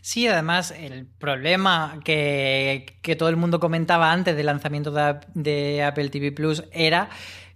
[0.00, 4.92] Sí, además, el problema que, todo el mundo comentaba antes del lanzamiento
[5.34, 7.08] de, Apple TV Plus era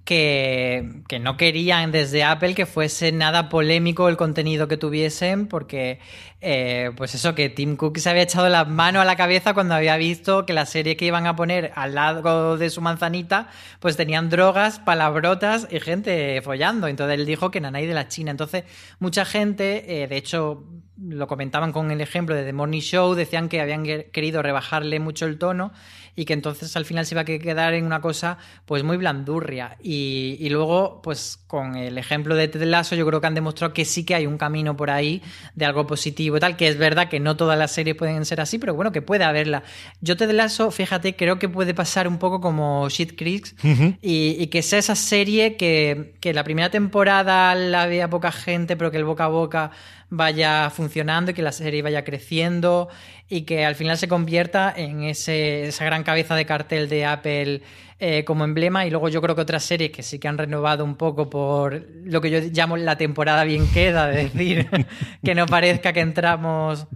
[0.08, 6.00] que, no querían desde Apple que fuese nada polémico el contenido que tuviesen, porque
[6.40, 9.74] eh, pues eso, que Tim Cook se había echado la mano a la cabeza cuando
[9.74, 13.48] había visto que la serie que iban a poner al lado de su manzanita,
[13.80, 16.86] pues tenían drogas, palabrotas y gente follando.
[16.86, 18.30] Entonces él dijo que nanay de la China.
[18.30, 18.64] Entonces,
[19.00, 20.64] mucha gente, eh, de hecho,
[20.96, 25.26] lo comentaban con el ejemplo de The Morning Show, decían que habían querido rebajarle mucho
[25.26, 25.72] el tono
[26.18, 29.76] y que entonces al final se iba a quedar en una cosa pues muy blandurria.
[29.80, 33.84] Y, luego, pues con el ejemplo de Ted Lasso, yo creo que han demostrado que
[33.84, 35.22] sí que hay un camino por ahí
[35.54, 38.40] de algo positivo y tal, que es verdad que no todas las series pueden ser
[38.40, 39.62] así, pero bueno, que puede haberla.
[40.00, 43.54] Yo Ted Lasso, fíjate, creo que puede pasar un poco como Shit Creeks
[44.02, 48.90] y, que sea esa serie que, que la primera temporada la vea poca gente, pero
[48.90, 49.70] que el boca a boca
[50.10, 52.88] vaya funcionando y que la serie vaya creciendo
[53.28, 57.62] y que al final se convierta en ese, esa gran cabeza de cartel de Apple
[58.00, 58.86] eh, como emblema.
[58.86, 61.84] Y luego yo creo que otras series que sí que han renovado un poco por
[62.04, 64.68] lo que yo llamo la temporada bien queda, es decir,
[65.24, 66.86] que no parezca que entramos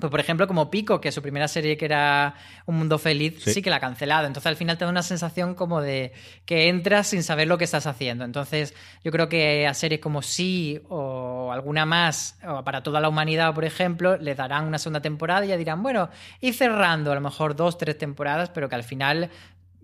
[0.00, 2.34] pues por ejemplo, como Pico, que su primera serie que era
[2.66, 3.62] Un Mundo Feliz, sí.
[3.62, 4.26] que la ha cancelado.
[4.26, 6.12] Entonces al final te da una sensación como de
[6.44, 8.24] que entras sin saber lo que estás haciendo.
[8.24, 13.08] Entonces yo creo que a series como Sí o alguna más, o para toda la
[13.08, 17.14] humanidad, por ejemplo, le darán una segunda temporada y ya dirán, bueno, y cerrando a
[17.14, 19.30] lo mejor dos, tres temporadas, pero que al final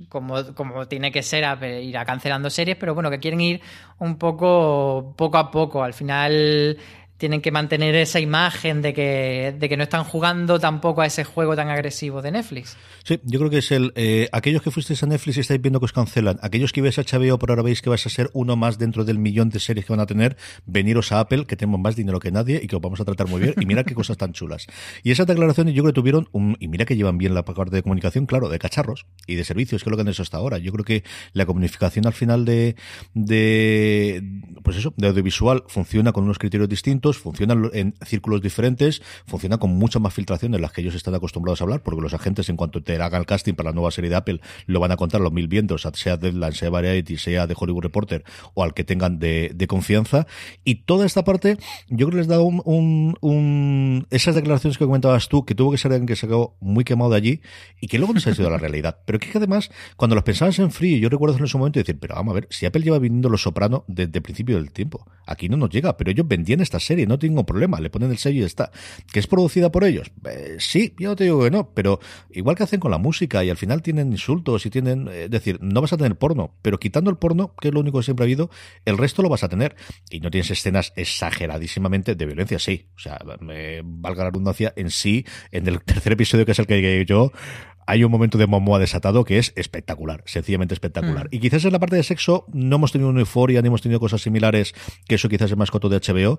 [0.08, 1.44] como, como, tiene que ser,
[1.82, 3.60] irá cancelando series, pero bueno, que quieren ir
[3.98, 5.84] un poco poco a poco.
[5.84, 6.78] Al final
[7.16, 11.24] tienen que mantener esa imagen de que, de que no están jugando tampoco a ese
[11.24, 12.76] juego tan agresivo de Netflix.
[13.04, 13.92] Sí, yo creo que es el.
[13.94, 16.98] Eh, aquellos que fuisteis a Netflix y estáis viendo que os cancelan, aquellos que ibais
[16.98, 19.60] a HBO por ahora veis que vais a ser uno más dentro del millón de
[19.60, 20.36] series que van a tener,
[20.66, 23.28] veniros a Apple, que tenemos más dinero que nadie y que os vamos a tratar
[23.28, 23.54] muy bien.
[23.60, 24.66] Y mira qué cosas tan chulas.
[25.02, 27.76] Y esas declaraciones yo creo que tuvieron, un, y mira que llevan bien la parte
[27.76, 30.38] de comunicación, claro, de cacharros y de servicios, que es lo que han hecho hasta
[30.38, 30.58] ahora.
[30.58, 32.76] Yo creo que la comunicación al final de,
[33.14, 34.22] de
[34.62, 39.70] pues eso, de audiovisual funciona con unos criterios distintos funcionan en círculos diferentes, funcionan con
[39.70, 42.56] mucha más filtración de las que ellos están acostumbrados a hablar, porque los agentes, en
[42.56, 45.20] cuanto te hagan el casting para la nueva serie de Apple, lo van a contar
[45.20, 49.18] los mil vientos, sea Deadline, sea Variety, sea de Hollywood Reporter, o al que tengan
[49.18, 50.26] de, confianza.
[50.62, 51.56] Y toda esta parte,
[51.88, 55.78] yo creo que les da un, un, esas declaraciones que comentabas tú, que tuvo que
[55.78, 57.40] ser alguien que se quedó muy quemado de allí,
[57.80, 58.98] y que luego no se ha sido la realidad.
[59.06, 62.14] Pero que, además, cuando los pensabas en frío, yo recuerdo en ese momento decir, pero
[62.14, 65.48] vamos a ver, si Apple lleva viniendo Los Soprano desde el principio del tiempo, aquí
[65.48, 68.42] no nos llega, pero ellos vendían esta serie no tengo problema, le ponen el sello
[68.42, 68.70] y está.
[69.12, 70.10] ¿Que es producida por ellos?
[70.28, 73.44] Eh, sí, yo no te digo que no, pero igual que hacen con la música
[73.44, 76.54] y al final tienen insultos y tienen, eh, es decir, no vas a tener porno,
[76.62, 78.50] pero quitando el porno, que es lo único que siempre ha habido,
[78.84, 79.76] el resto lo vas a tener.
[80.10, 82.88] Y no tienes escenas exageradísimamente de violencia, sí.
[82.96, 86.66] O sea, me valga la redundancia, en sí, en el tercer episodio que es el
[86.66, 87.32] que yo,
[87.86, 91.26] hay un momento de Momoa desatado que es espectacular, sencillamente espectacular.
[91.26, 91.34] Mm.
[91.34, 94.00] Y quizás en la parte de sexo no hemos tenido una euforia ni hemos tenido
[94.00, 94.74] cosas similares,
[95.08, 96.38] que eso quizás es más coto de HBO,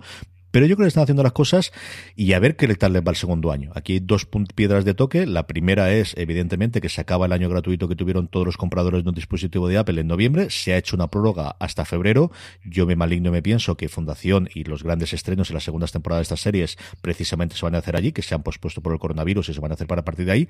[0.52, 1.74] Pero yo creo que están haciendo las cosas
[2.16, 3.72] y a ver qué tal les va el segundo año.
[3.76, 4.26] Aquí hay dos
[4.56, 5.26] piedras de toque.
[5.26, 9.04] La primera es, evidentemente, que se acaba el año gratuito que tuvieron todos los compradores
[9.04, 10.50] de un dispositivo de Apple en noviembre.
[10.50, 12.32] Se ha hecho una prórroga hasta febrero.
[12.64, 16.22] Yo me maligno me pienso que Fundación y los grandes estrenos en las segundas temporadas
[16.22, 19.00] de estas series precisamente se van a hacer allí, que se han pospuesto por el
[19.00, 20.48] coronavirus y se van a hacer para partir de ahí.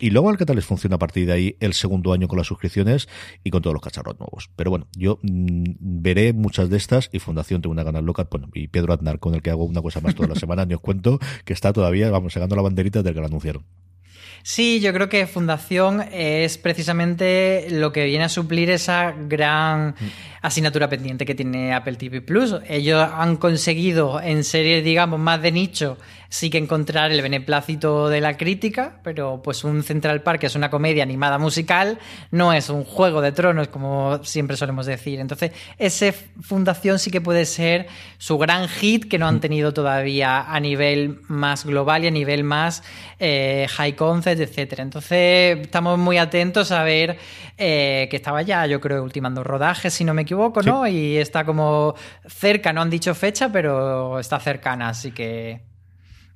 [0.00, 2.38] Y luego al que tal les funciona a partir de ahí el segundo año con
[2.38, 3.08] las suscripciones
[3.42, 4.50] y con todos los cacharros nuevos.
[4.56, 8.28] Pero bueno, yo mm, veré muchas de estas y Fundación tengo una ganas loca.
[8.30, 10.74] Bueno, y Pedro Aznar, con el que hago una cosa más toda la semana, ni
[10.74, 13.64] os cuento que está todavía, vamos, sacando la banderita del que lo anunciaron.
[14.46, 20.10] Sí, yo creo que Fundación es precisamente lo que viene a suplir esa gran mm.
[20.42, 22.56] asignatura pendiente que tiene Apple TV Plus.
[22.68, 25.96] Ellos han conseguido en series, digamos, más de nicho
[26.34, 30.68] sí que encontrar el beneplácito de la crítica, pero pues un Central Park, es una
[30.68, 32.00] comedia animada musical,
[32.32, 35.20] no es un juego de tronos, como siempre solemos decir.
[35.20, 37.86] Entonces, ese Fundación sí que puede ser
[38.18, 42.42] su gran hit que no han tenido todavía a nivel más global y a nivel
[42.42, 42.82] más
[43.20, 44.82] eh, high concept, etcétera.
[44.82, 47.16] Entonces, estamos muy atentos a ver
[47.56, 50.84] eh, que estaba ya, yo creo, ultimando rodajes, si no me equivoco, ¿no?
[50.88, 51.94] Y está como
[52.26, 55.73] cerca, no han dicho fecha, pero está cercana, así que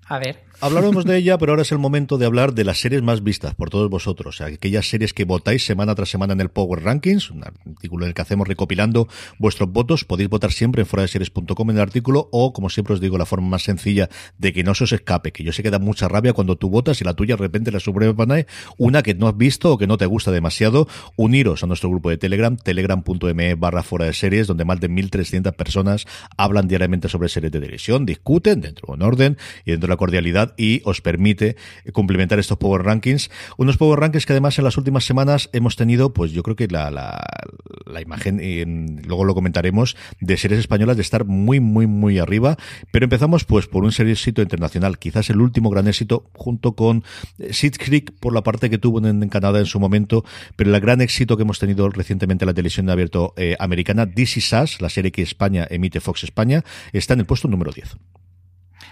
[0.09, 0.49] a ver.
[0.61, 3.55] Hablaremos de ella, pero ahora es el momento de hablar de las series más vistas
[3.55, 4.41] por todos vosotros.
[4.41, 8.15] Aquellas series que votáis semana tras semana en el Power Rankings, un artículo en el
[8.15, 9.07] que hacemos recopilando
[9.39, 10.05] vuestros votos.
[10.05, 13.47] Podéis votar siempre en foradeseries.com en el artículo o, como siempre os digo, la forma
[13.47, 16.33] más sencilla de que no se os escape, que yo sé que da mucha rabia
[16.33, 18.49] cuando tú votas y la tuya de repente la subrepanae
[18.79, 20.89] una que no has visto o que no te gusta demasiado.
[21.15, 25.53] Uniros a nuestro grupo de Telegram, telegram.me barra fuera de series, donde más de 1.300
[25.55, 26.07] personas
[26.37, 29.98] hablan diariamente sobre series de televisión, discuten dentro de un orden y dentro de la
[29.99, 31.57] cordialidad y os permite
[31.93, 33.31] complementar estos Power Rankings.
[33.59, 36.69] Unos Power Rankings que además en las últimas semanas hemos tenido, pues yo creo que
[36.69, 38.65] la, la, imagen, y
[39.07, 42.57] luego lo comentaremos, de series españolas de estar muy, muy, muy arriba.
[42.91, 47.05] Pero empezamos pues por un éxito internacional, quizás el último gran éxito, junto con
[47.39, 50.25] eh, Sid Creek por la parte que tuvo en, Canadá en su momento,
[50.57, 54.09] pero el gran éxito que hemos tenido recientemente en la televisión de abierto eh, americana,
[54.17, 57.97] Is Us, la serie que España emite Fox España, está en el puesto número 10.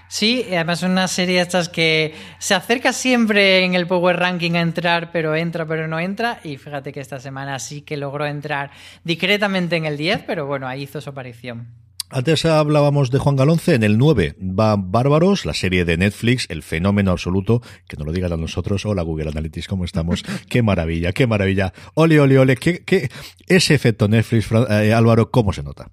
[0.09, 4.53] Sí, además es una serie de estas que se acerca siempre en el Power Ranking
[4.53, 6.41] a entrar, pero entra, pero no entra.
[6.45, 8.71] Y fíjate que esta semana sí que logró entrar
[9.05, 11.67] discretamente en el 10, pero bueno, ahí hizo su aparición.
[12.09, 16.63] Antes hablábamos de Juan Galonce, en el 9 va Bárbaros, la serie de Netflix, el
[16.63, 20.23] fenómeno absoluto, que nos lo digan a nosotros, hola Google Analytics, ¿cómo estamos?
[20.49, 21.73] qué maravilla, qué maravilla.
[21.95, 23.11] Ole, ole, ole, qué, qué,
[23.49, 25.91] ese efecto Netflix, eh, Álvaro, ¿cómo se nota?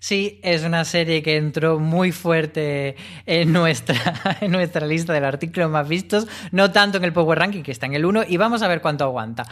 [0.00, 5.68] Sí, es una serie que entró muy fuerte en nuestra, en nuestra lista del artículo
[5.68, 8.62] más vistos, no tanto en el Power Ranking, que está en el 1, y vamos
[8.62, 9.44] a ver cuánto aguanta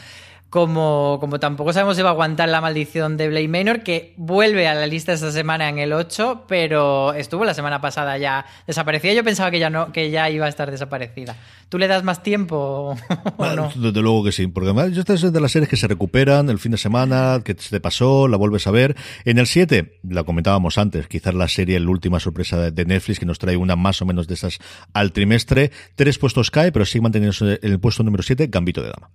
[0.54, 4.68] como, como tampoco sabemos si va a aguantar la maldición de Blade Manor, que vuelve
[4.68, 9.14] a la lista esta semana en el 8, pero estuvo la semana pasada ya desaparecida.
[9.14, 11.34] Yo pensaba que ya no, que ya iba a estar desaparecida.
[11.68, 12.96] ¿Tú le das más tiempo
[13.36, 13.72] o no?
[13.74, 16.60] Desde luego que sí, porque además esta es de las series que se recuperan el
[16.60, 18.94] fin de semana, que se te pasó, la vuelves a ver.
[19.24, 23.26] En el 7, la comentábamos antes, quizás la serie, la última sorpresa de Netflix, que
[23.26, 24.60] nos trae una más o menos de esas
[24.92, 25.72] al trimestre.
[25.96, 29.10] Tres puestos cae, pero sigue manteniéndose en el puesto número 7, Gambito de Dama.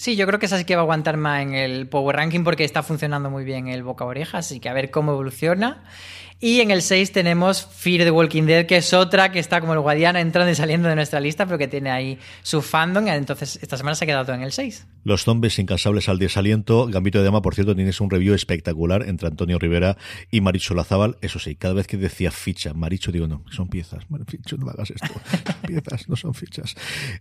[0.00, 2.44] Sí, yo creo que esa sí que va a aguantar más en el Power Ranking
[2.44, 5.82] porque está funcionando muy bien el boca oreja, así que a ver cómo evoluciona.
[6.40, 9.72] Y en el 6 tenemos Fear the Walking Dead, que es otra que está como
[9.72, 13.08] el Guadiana entrando y saliendo de nuestra lista, pero que tiene ahí su fandom.
[13.08, 14.86] Entonces, esta semana se ha quedado en el 6.
[15.02, 16.86] Los zombies incansables al desaliento.
[16.86, 19.96] Gambito de Dama, por cierto, tienes un review espectacular entre Antonio Rivera
[20.30, 21.16] y Maricho Lazábal.
[21.22, 24.08] Eso sí, cada vez que decía ficha, Maricho, digo, no, son piezas.
[24.08, 25.08] Maricho, no hagas esto.
[25.48, 26.74] Son piezas, no son fichas.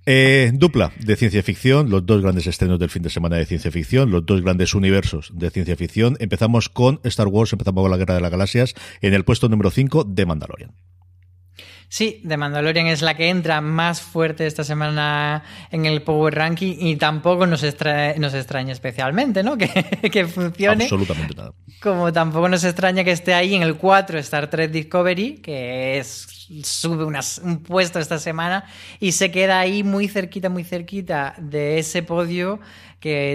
[0.06, 3.72] Eh, dupla de ciencia ficción, los dos grandes estrenos del fin de semana de ciencia
[3.72, 6.18] ficción, los dos grandes universos de ciencia ficción.
[6.20, 8.74] Empezamos con Star Wars, empezamos con la Guerra de las Galaxias
[9.08, 10.72] en el puesto número 5 de Mandalorian.
[11.90, 16.76] Sí, The Mandalorian es la que entra más fuerte esta semana en el Power Ranking
[16.78, 19.58] y tampoco nos, nos extraña especialmente, ¿no?
[20.02, 20.84] Que, que funcione.
[20.84, 21.54] Absolutamente nada.
[21.82, 26.38] Como tampoco nos extraña que esté ahí en el 4 Star Trek Discovery, que es
[26.64, 28.66] sube un puesto esta semana
[29.00, 32.60] y se queda ahí muy cerquita, muy cerquita de ese podio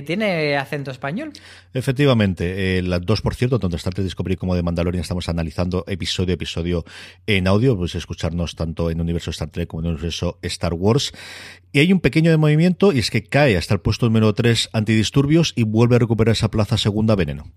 [0.07, 1.33] tiene acento español.
[1.75, 5.85] Efectivamente, eh, las dos, por cierto, tanto Star Trek Discovery como de Mandalorian estamos analizando
[5.87, 6.85] episodio a episodio
[7.27, 11.13] en audio, pues escucharnos tanto en universo Star Trek como en universo Star Wars.
[11.73, 14.71] Y hay un pequeño de movimiento y es que cae hasta el puesto número 3
[14.73, 17.51] antidisturbios y vuelve a recuperar esa plaza segunda veneno.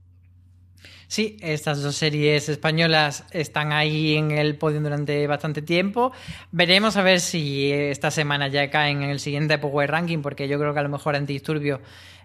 [1.07, 6.11] Sí, estas dos series españolas están ahí en el podio durante bastante tiempo.
[6.51, 10.59] Veremos a ver si esta semana ya caen en el siguiente Power Ranking, porque yo
[10.59, 11.81] creo que a lo mejor Antidisturbio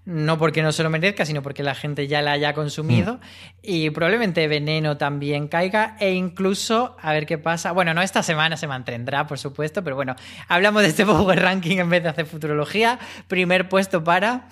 [0.06, 3.14] no porque no se lo merezca, sino porque la gente ya la haya consumido.
[3.14, 3.18] Mm.
[3.62, 5.96] Y probablemente Veneno también caiga.
[6.00, 7.72] E incluso, a ver qué pasa.
[7.72, 10.16] Bueno, no esta semana se mantendrá, por supuesto, pero bueno,
[10.48, 12.98] hablamos de este Power Ranking en vez de hacer futurología.
[13.28, 14.48] Primer puesto para.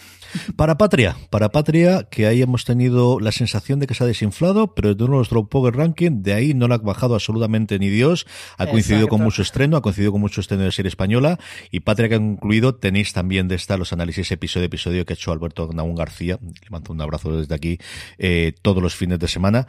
[0.57, 4.75] Para Patria, para Patria, que ahí hemos tenido la sensación de que se ha desinflado,
[4.75, 8.27] pero de nuestro Power Ranking, de ahí no la ha bajado absolutamente ni Dios.
[8.57, 11.39] Ha coincidido con mucho estreno, ha coincidido con mucho estreno de serie española.
[11.71, 15.17] Y Patria que ha concluido, tenéis también de esta los análisis episodio episodio que ha
[15.17, 17.79] hecho Alberto Naún García, le mando un abrazo desde aquí,
[18.19, 19.67] eh, todos los fines de semana.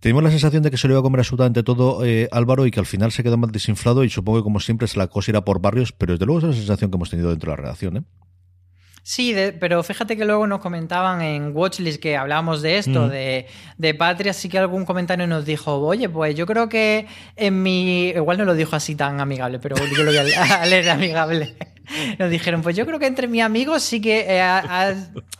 [0.00, 2.70] Tenemos la sensación de que se lo iba a comer absolutamente todo eh, Álvaro y
[2.70, 5.30] que al final se quedó más desinflado y supongo que como siempre es la cosa
[5.30, 7.62] irá por barrios, pero desde luego es la sensación que hemos tenido dentro de la
[7.62, 7.96] redacción.
[7.96, 8.02] ¿eh?
[9.06, 13.10] Sí, pero fíjate que luego nos comentaban en Watchlist que hablábamos de esto, mm.
[13.10, 13.46] de,
[13.76, 18.08] de, Patria, sí que algún comentario nos dijo, oye, pues yo creo que en mi...
[18.08, 21.54] Igual no lo dijo así tan amigable, pero yo lo voy a leer amigable.
[22.18, 24.94] nos dijeron, pues yo creo que entre mis amigos sí que eh,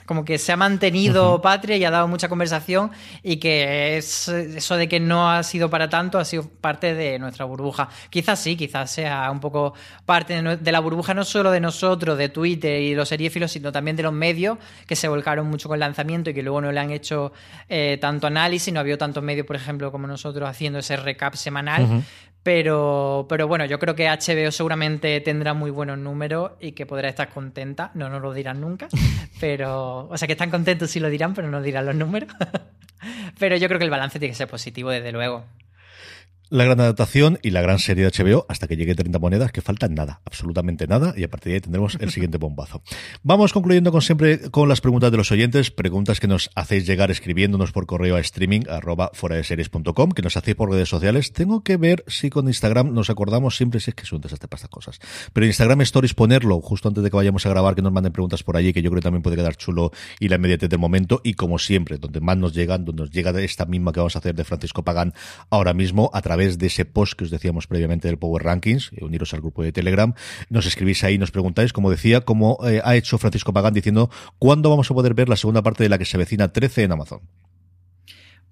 [0.07, 2.91] como que se ha mantenido patria y ha dado mucha conversación
[3.23, 7.45] y que eso de que no ha sido para tanto ha sido parte de nuestra
[7.45, 7.89] burbuja.
[8.11, 12.29] Quizás sí, quizás sea un poco parte de, la burbuja no solo de nosotros, de
[12.29, 15.81] Twitter y los seriéfilos, sino también de los medios que se volcaron mucho con el
[15.81, 17.33] lanzamiento y que luego no le han hecho
[17.69, 21.35] eh, tanto análisis, no ha habido tantos medios, por ejemplo, como nosotros haciendo ese recap
[21.35, 22.05] semanal.
[22.43, 27.09] Pero, pero bueno, yo creo que HBO seguramente tendrá muy buenos números y que podrá
[27.09, 27.91] estar contenta.
[27.95, 28.89] No nos lo dirán nunca.
[29.41, 32.31] Pero, o sea, que están contentos si lo dirán, pero no dirán los números.
[33.39, 35.45] pero yo creo que el balance tiene que ser positivo, desde luego
[36.51, 39.61] la gran adaptación y la gran serie de HBO hasta que llegue 30 monedas, que
[39.61, 42.83] faltan nada, absolutamente nada, y a partir de ahí tendremos el siguiente bombazo.
[43.23, 47.11] Vamos concluyendo con siempre con las preguntas de los oyentes, preguntas que nos hacéis llegar
[47.11, 51.33] escribiéndonos por correo a streaming arroba fuera de series.com, que nos hacéis por redes sociales.
[51.33, 54.57] Tengo que ver si con Instagram nos acordamos siempre si es que son de para
[54.57, 55.01] estas cosas.
[55.33, 58.43] Pero Instagram Stories ponerlo justo antes de que vayamos a grabar, que nos manden preguntas
[58.43, 61.21] por allí, que yo creo que también puede quedar chulo y la inmediatez del momento.
[61.25, 64.19] Y como siempre, donde más nos llegan, donde nos llega esta misma que vamos a
[64.19, 65.15] hacer de Francisco Pagán
[65.51, 69.05] ahora mismo, a través de ese post que os decíamos previamente del Power Rankings, eh,
[69.05, 70.15] uniros al grupo de Telegram,
[70.49, 74.71] nos escribís ahí, nos preguntáis, como decía, cómo eh, ha hecho Francisco Pagán diciendo cuándo
[74.71, 77.21] vamos a poder ver la segunda parte de la que se vecina 13 en Amazon.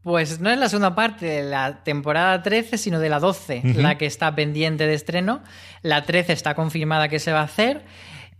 [0.03, 3.99] Pues no es la segunda parte de la temporada 13, sino de la 12, la
[3.99, 5.43] que está pendiente de estreno.
[5.83, 7.85] La 13 está confirmada que se va a hacer.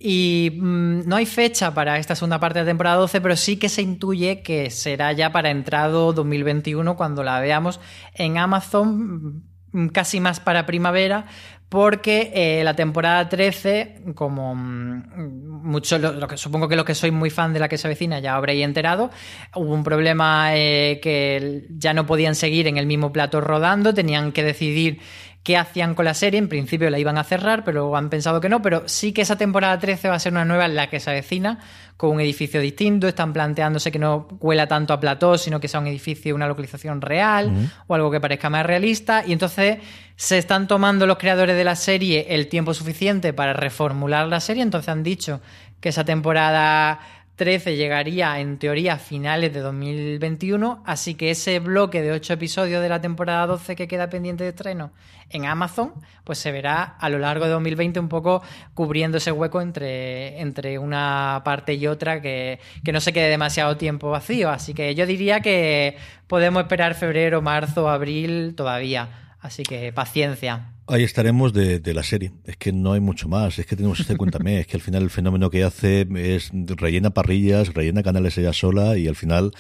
[0.05, 3.57] Y mm, no hay fecha para esta segunda parte de la temporada 12, pero sí
[3.57, 7.79] que se intuye que será ya para entrado 2021 cuando la veamos
[8.15, 11.27] en Amazon, mm, casi más para primavera,
[11.69, 17.13] porque eh, la temporada 13, como mm, mucho, lo, que supongo que los que sois
[17.13, 19.09] muy fan de la que se avecina ya habréis enterado,
[19.55, 24.33] hubo un problema eh, que ya no podían seguir en el mismo plato rodando, tenían
[24.33, 24.99] que decidir
[25.43, 26.39] qué hacían con la serie.
[26.39, 28.63] En principio la iban a cerrar, pero han pensado que no.
[28.63, 31.11] Pero sí que esa temporada 13 va a ser una nueva en la que se
[31.11, 31.59] avecina
[31.97, 33.09] con un edificio distinto.
[33.09, 37.01] Están planteándose que no huela tanto a plató, sino que sea un edificio, una localización
[37.01, 39.25] real o algo que parezca más realista.
[39.27, 39.79] Y entonces
[40.17, 44.63] se están tomando los creadores de la serie el tiempo suficiente para reformular la serie.
[44.63, 45.41] Entonces han dicho
[45.81, 47.01] que esa temporada
[47.37, 52.83] 13 llegaría en teoría a finales de 2021, así que ese bloque de 8 episodios
[52.83, 54.93] de la temporada 12 que queda pendiente de estreno
[55.31, 58.43] en Amazon, pues se verá a lo largo de 2020 un poco
[58.75, 63.77] cubriendo ese hueco entre, entre una parte y otra que, que no se quede demasiado
[63.77, 64.51] tiempo vacío.
[64.51, 69.37] Así que yo diría que podemos esperar febrero, marzo, abril todavía.
[69.41, 70.73] Así que paciencia.
[70.93, 72.33] Ahí estaremos de, la serie.
[72.45, 73.59] Es que no hay mucho más.
[73.59, 74.61] Es que tenemos este cuéntame.
[74.61, 78.99] Es que al final el fenómeno que hace es rellena parrillas, rellena canales ella sola
[78.99, 79.53] y al final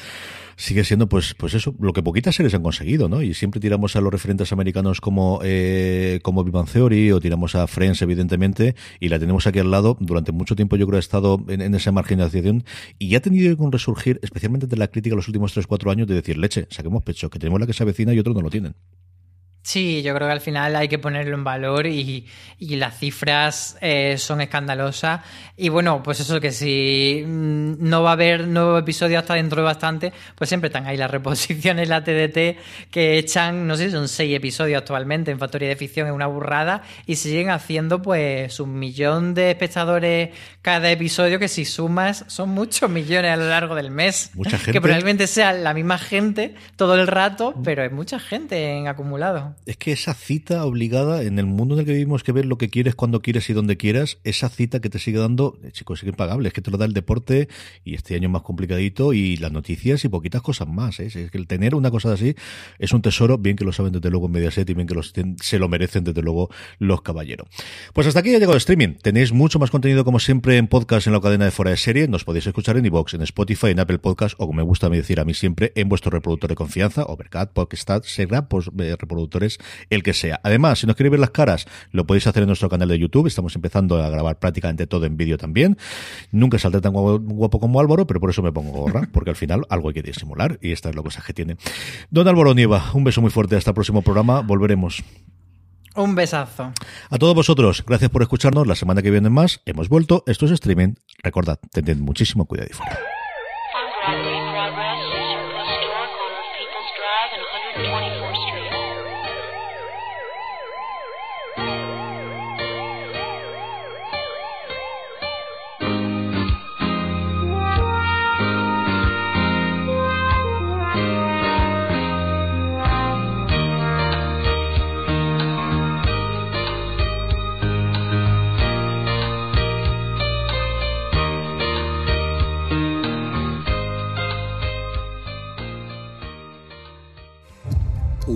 [0.56, 3.96] sigue siendo pues pues eso lo que poquitas series han conseguido no y siempre tiramos
[3.96, 9.08] a los referentes americanos como eh, como Vivan Theory o tiramos a Friends evidentemente y
[9.08, 12.64] la tenemos aquí al lado durante mucho tiempo yo creo ha estado en, esa marginalización
[12.98, 16.36] y ha tenido que resurgir especialmente de la crítica los últimos 3-4 años de decir
[16.36, 18.74] leche saquemos pecho que tenemos la que se avecina y otros no lo tienen
[19.62, 22.26] Sí, yo creo que al final hay que ponerlo en valor y,
[22.58, 25.20] y las cifras eh, son escandalosas.
[25.56, 29.62] Y bueno, pues eso que si mm, no va a haber nuevo episodio hasta dentro
[29.62, 34.08] de bastante, pues siempre están ahí las reposiciones, la TDT, que echan, no sé, son
[34.08, 38.78] seis episodios actualmente en Factoría de Ficción, es una burrada, y siguen haciendo pues un
[38.78, 43.92] millón de espectadores cada episodio, que si sumas son muchos millones a lo largo del
[43.92, 44.30] mes.
[44.34, 44.72] Mucha gente.
[44.72, 49.51] Que probablemente sea la misma gente todo el rato, pero es mucha gente en acumulado.
[49.66, 52.58] Es que esa cita obligada en el mundo en el que vivimos, que ver lo
[52.58, 56.02] que quieres, cuando quieres y donde quieras, esa cita que te sigue dando, eh, chicos,
[56.02, 56.48] es impagable.
[56.48, 57.48] Es que te lo da el deporte
[57.84, 61.00] y este año más complicadito y las noticias y poquitas cosas más.
[61.00, 61.06] ¿eh?
[61.06, 62.34] Es que el tener una cosa así
[62.78, 65.12] es un tesoro, bien que lo saben desde luego en Mediaset y bien que los,
[65.40, 66.48] se lo merecen desde luego
[66.78, 67.48] los caballeros.
[67.92, 68.94] Pues hasta aquí ha llegado el streaming.
[69.02, 72.08] Tenéis mucho más contenido como siempre en podcast en la cadena de fuera de serie.
[72.08, 75.20] Nos podéis escuchar en iVoox, en Spotify, en Apple Podcast o como me gusta decir
[75.20, 78.70] a mí siempre, en vuestro reproductor de confianza, Overcat, Podcast, será pues,
[79.90, 80.40] el que sea.
[80.42, 83.26] Además, si nos queréis ver las caras, lo podéis hacer en nuestro canal de YouTube.
[83.26, 85.76] Estamos empezando a grabar prácticamente todo en vídeo también.
[86.30, 89.66] Nunca saldré tan guapo como Álvaro, pero por eso me pongo gorra, porque al final
[89.68, 91.56] algo hay que disimular y esta es la cosa que tiene.
[92.10, 93.56] Don Álvaro Nieva, un beso muy fuerte.
[93.56, 94.40] Hasta el próximo programa.
[94.40, 95.02] Volveremos.
[95.94, 96.72] Un besazo.
[97.10, 98.66] A todos vosotros, gracias por escucharnos.
[98.66, 100.24] La semana que viene más hemos vuelto.
[100.26, 100.94] Esto es streaming.
[101.22, 102.98] Recordad, tened muchísimo cuidado y fuera.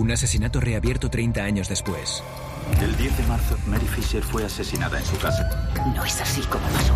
[0.07, 2.23] Un asesinato reabierto 30 años después.
[2.81, 5.69] El 10 de marzo, Mary Fisher fue asesinada en su casa.
[5.93, 6.95] No es así como pasó.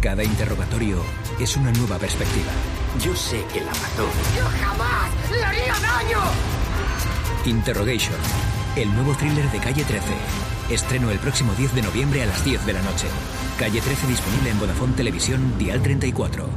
[0.00, 0.96] Cada interrogatorio
[1.38, 2.50] es una nueva perspectiva.
[3.04, 4.08] Yo sé que la mató.
[4.34, 6.18] ¡Yo jamás le haría daño!
[7.44, 8.16] Interrogation,
[8.76, 10.06] el nuevo thriller de Calle 13.
[10.70, 13.08] Estreno el próximo 10 de noviembre a las 10 de la noche.
[13.58, 16.48] Calle 13 disponible en Vodafone Televisión Dial 34.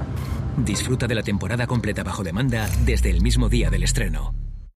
[0.55, 4.33] Disfruta de la temporada completa bajo demanda desde el mismo día del estreno.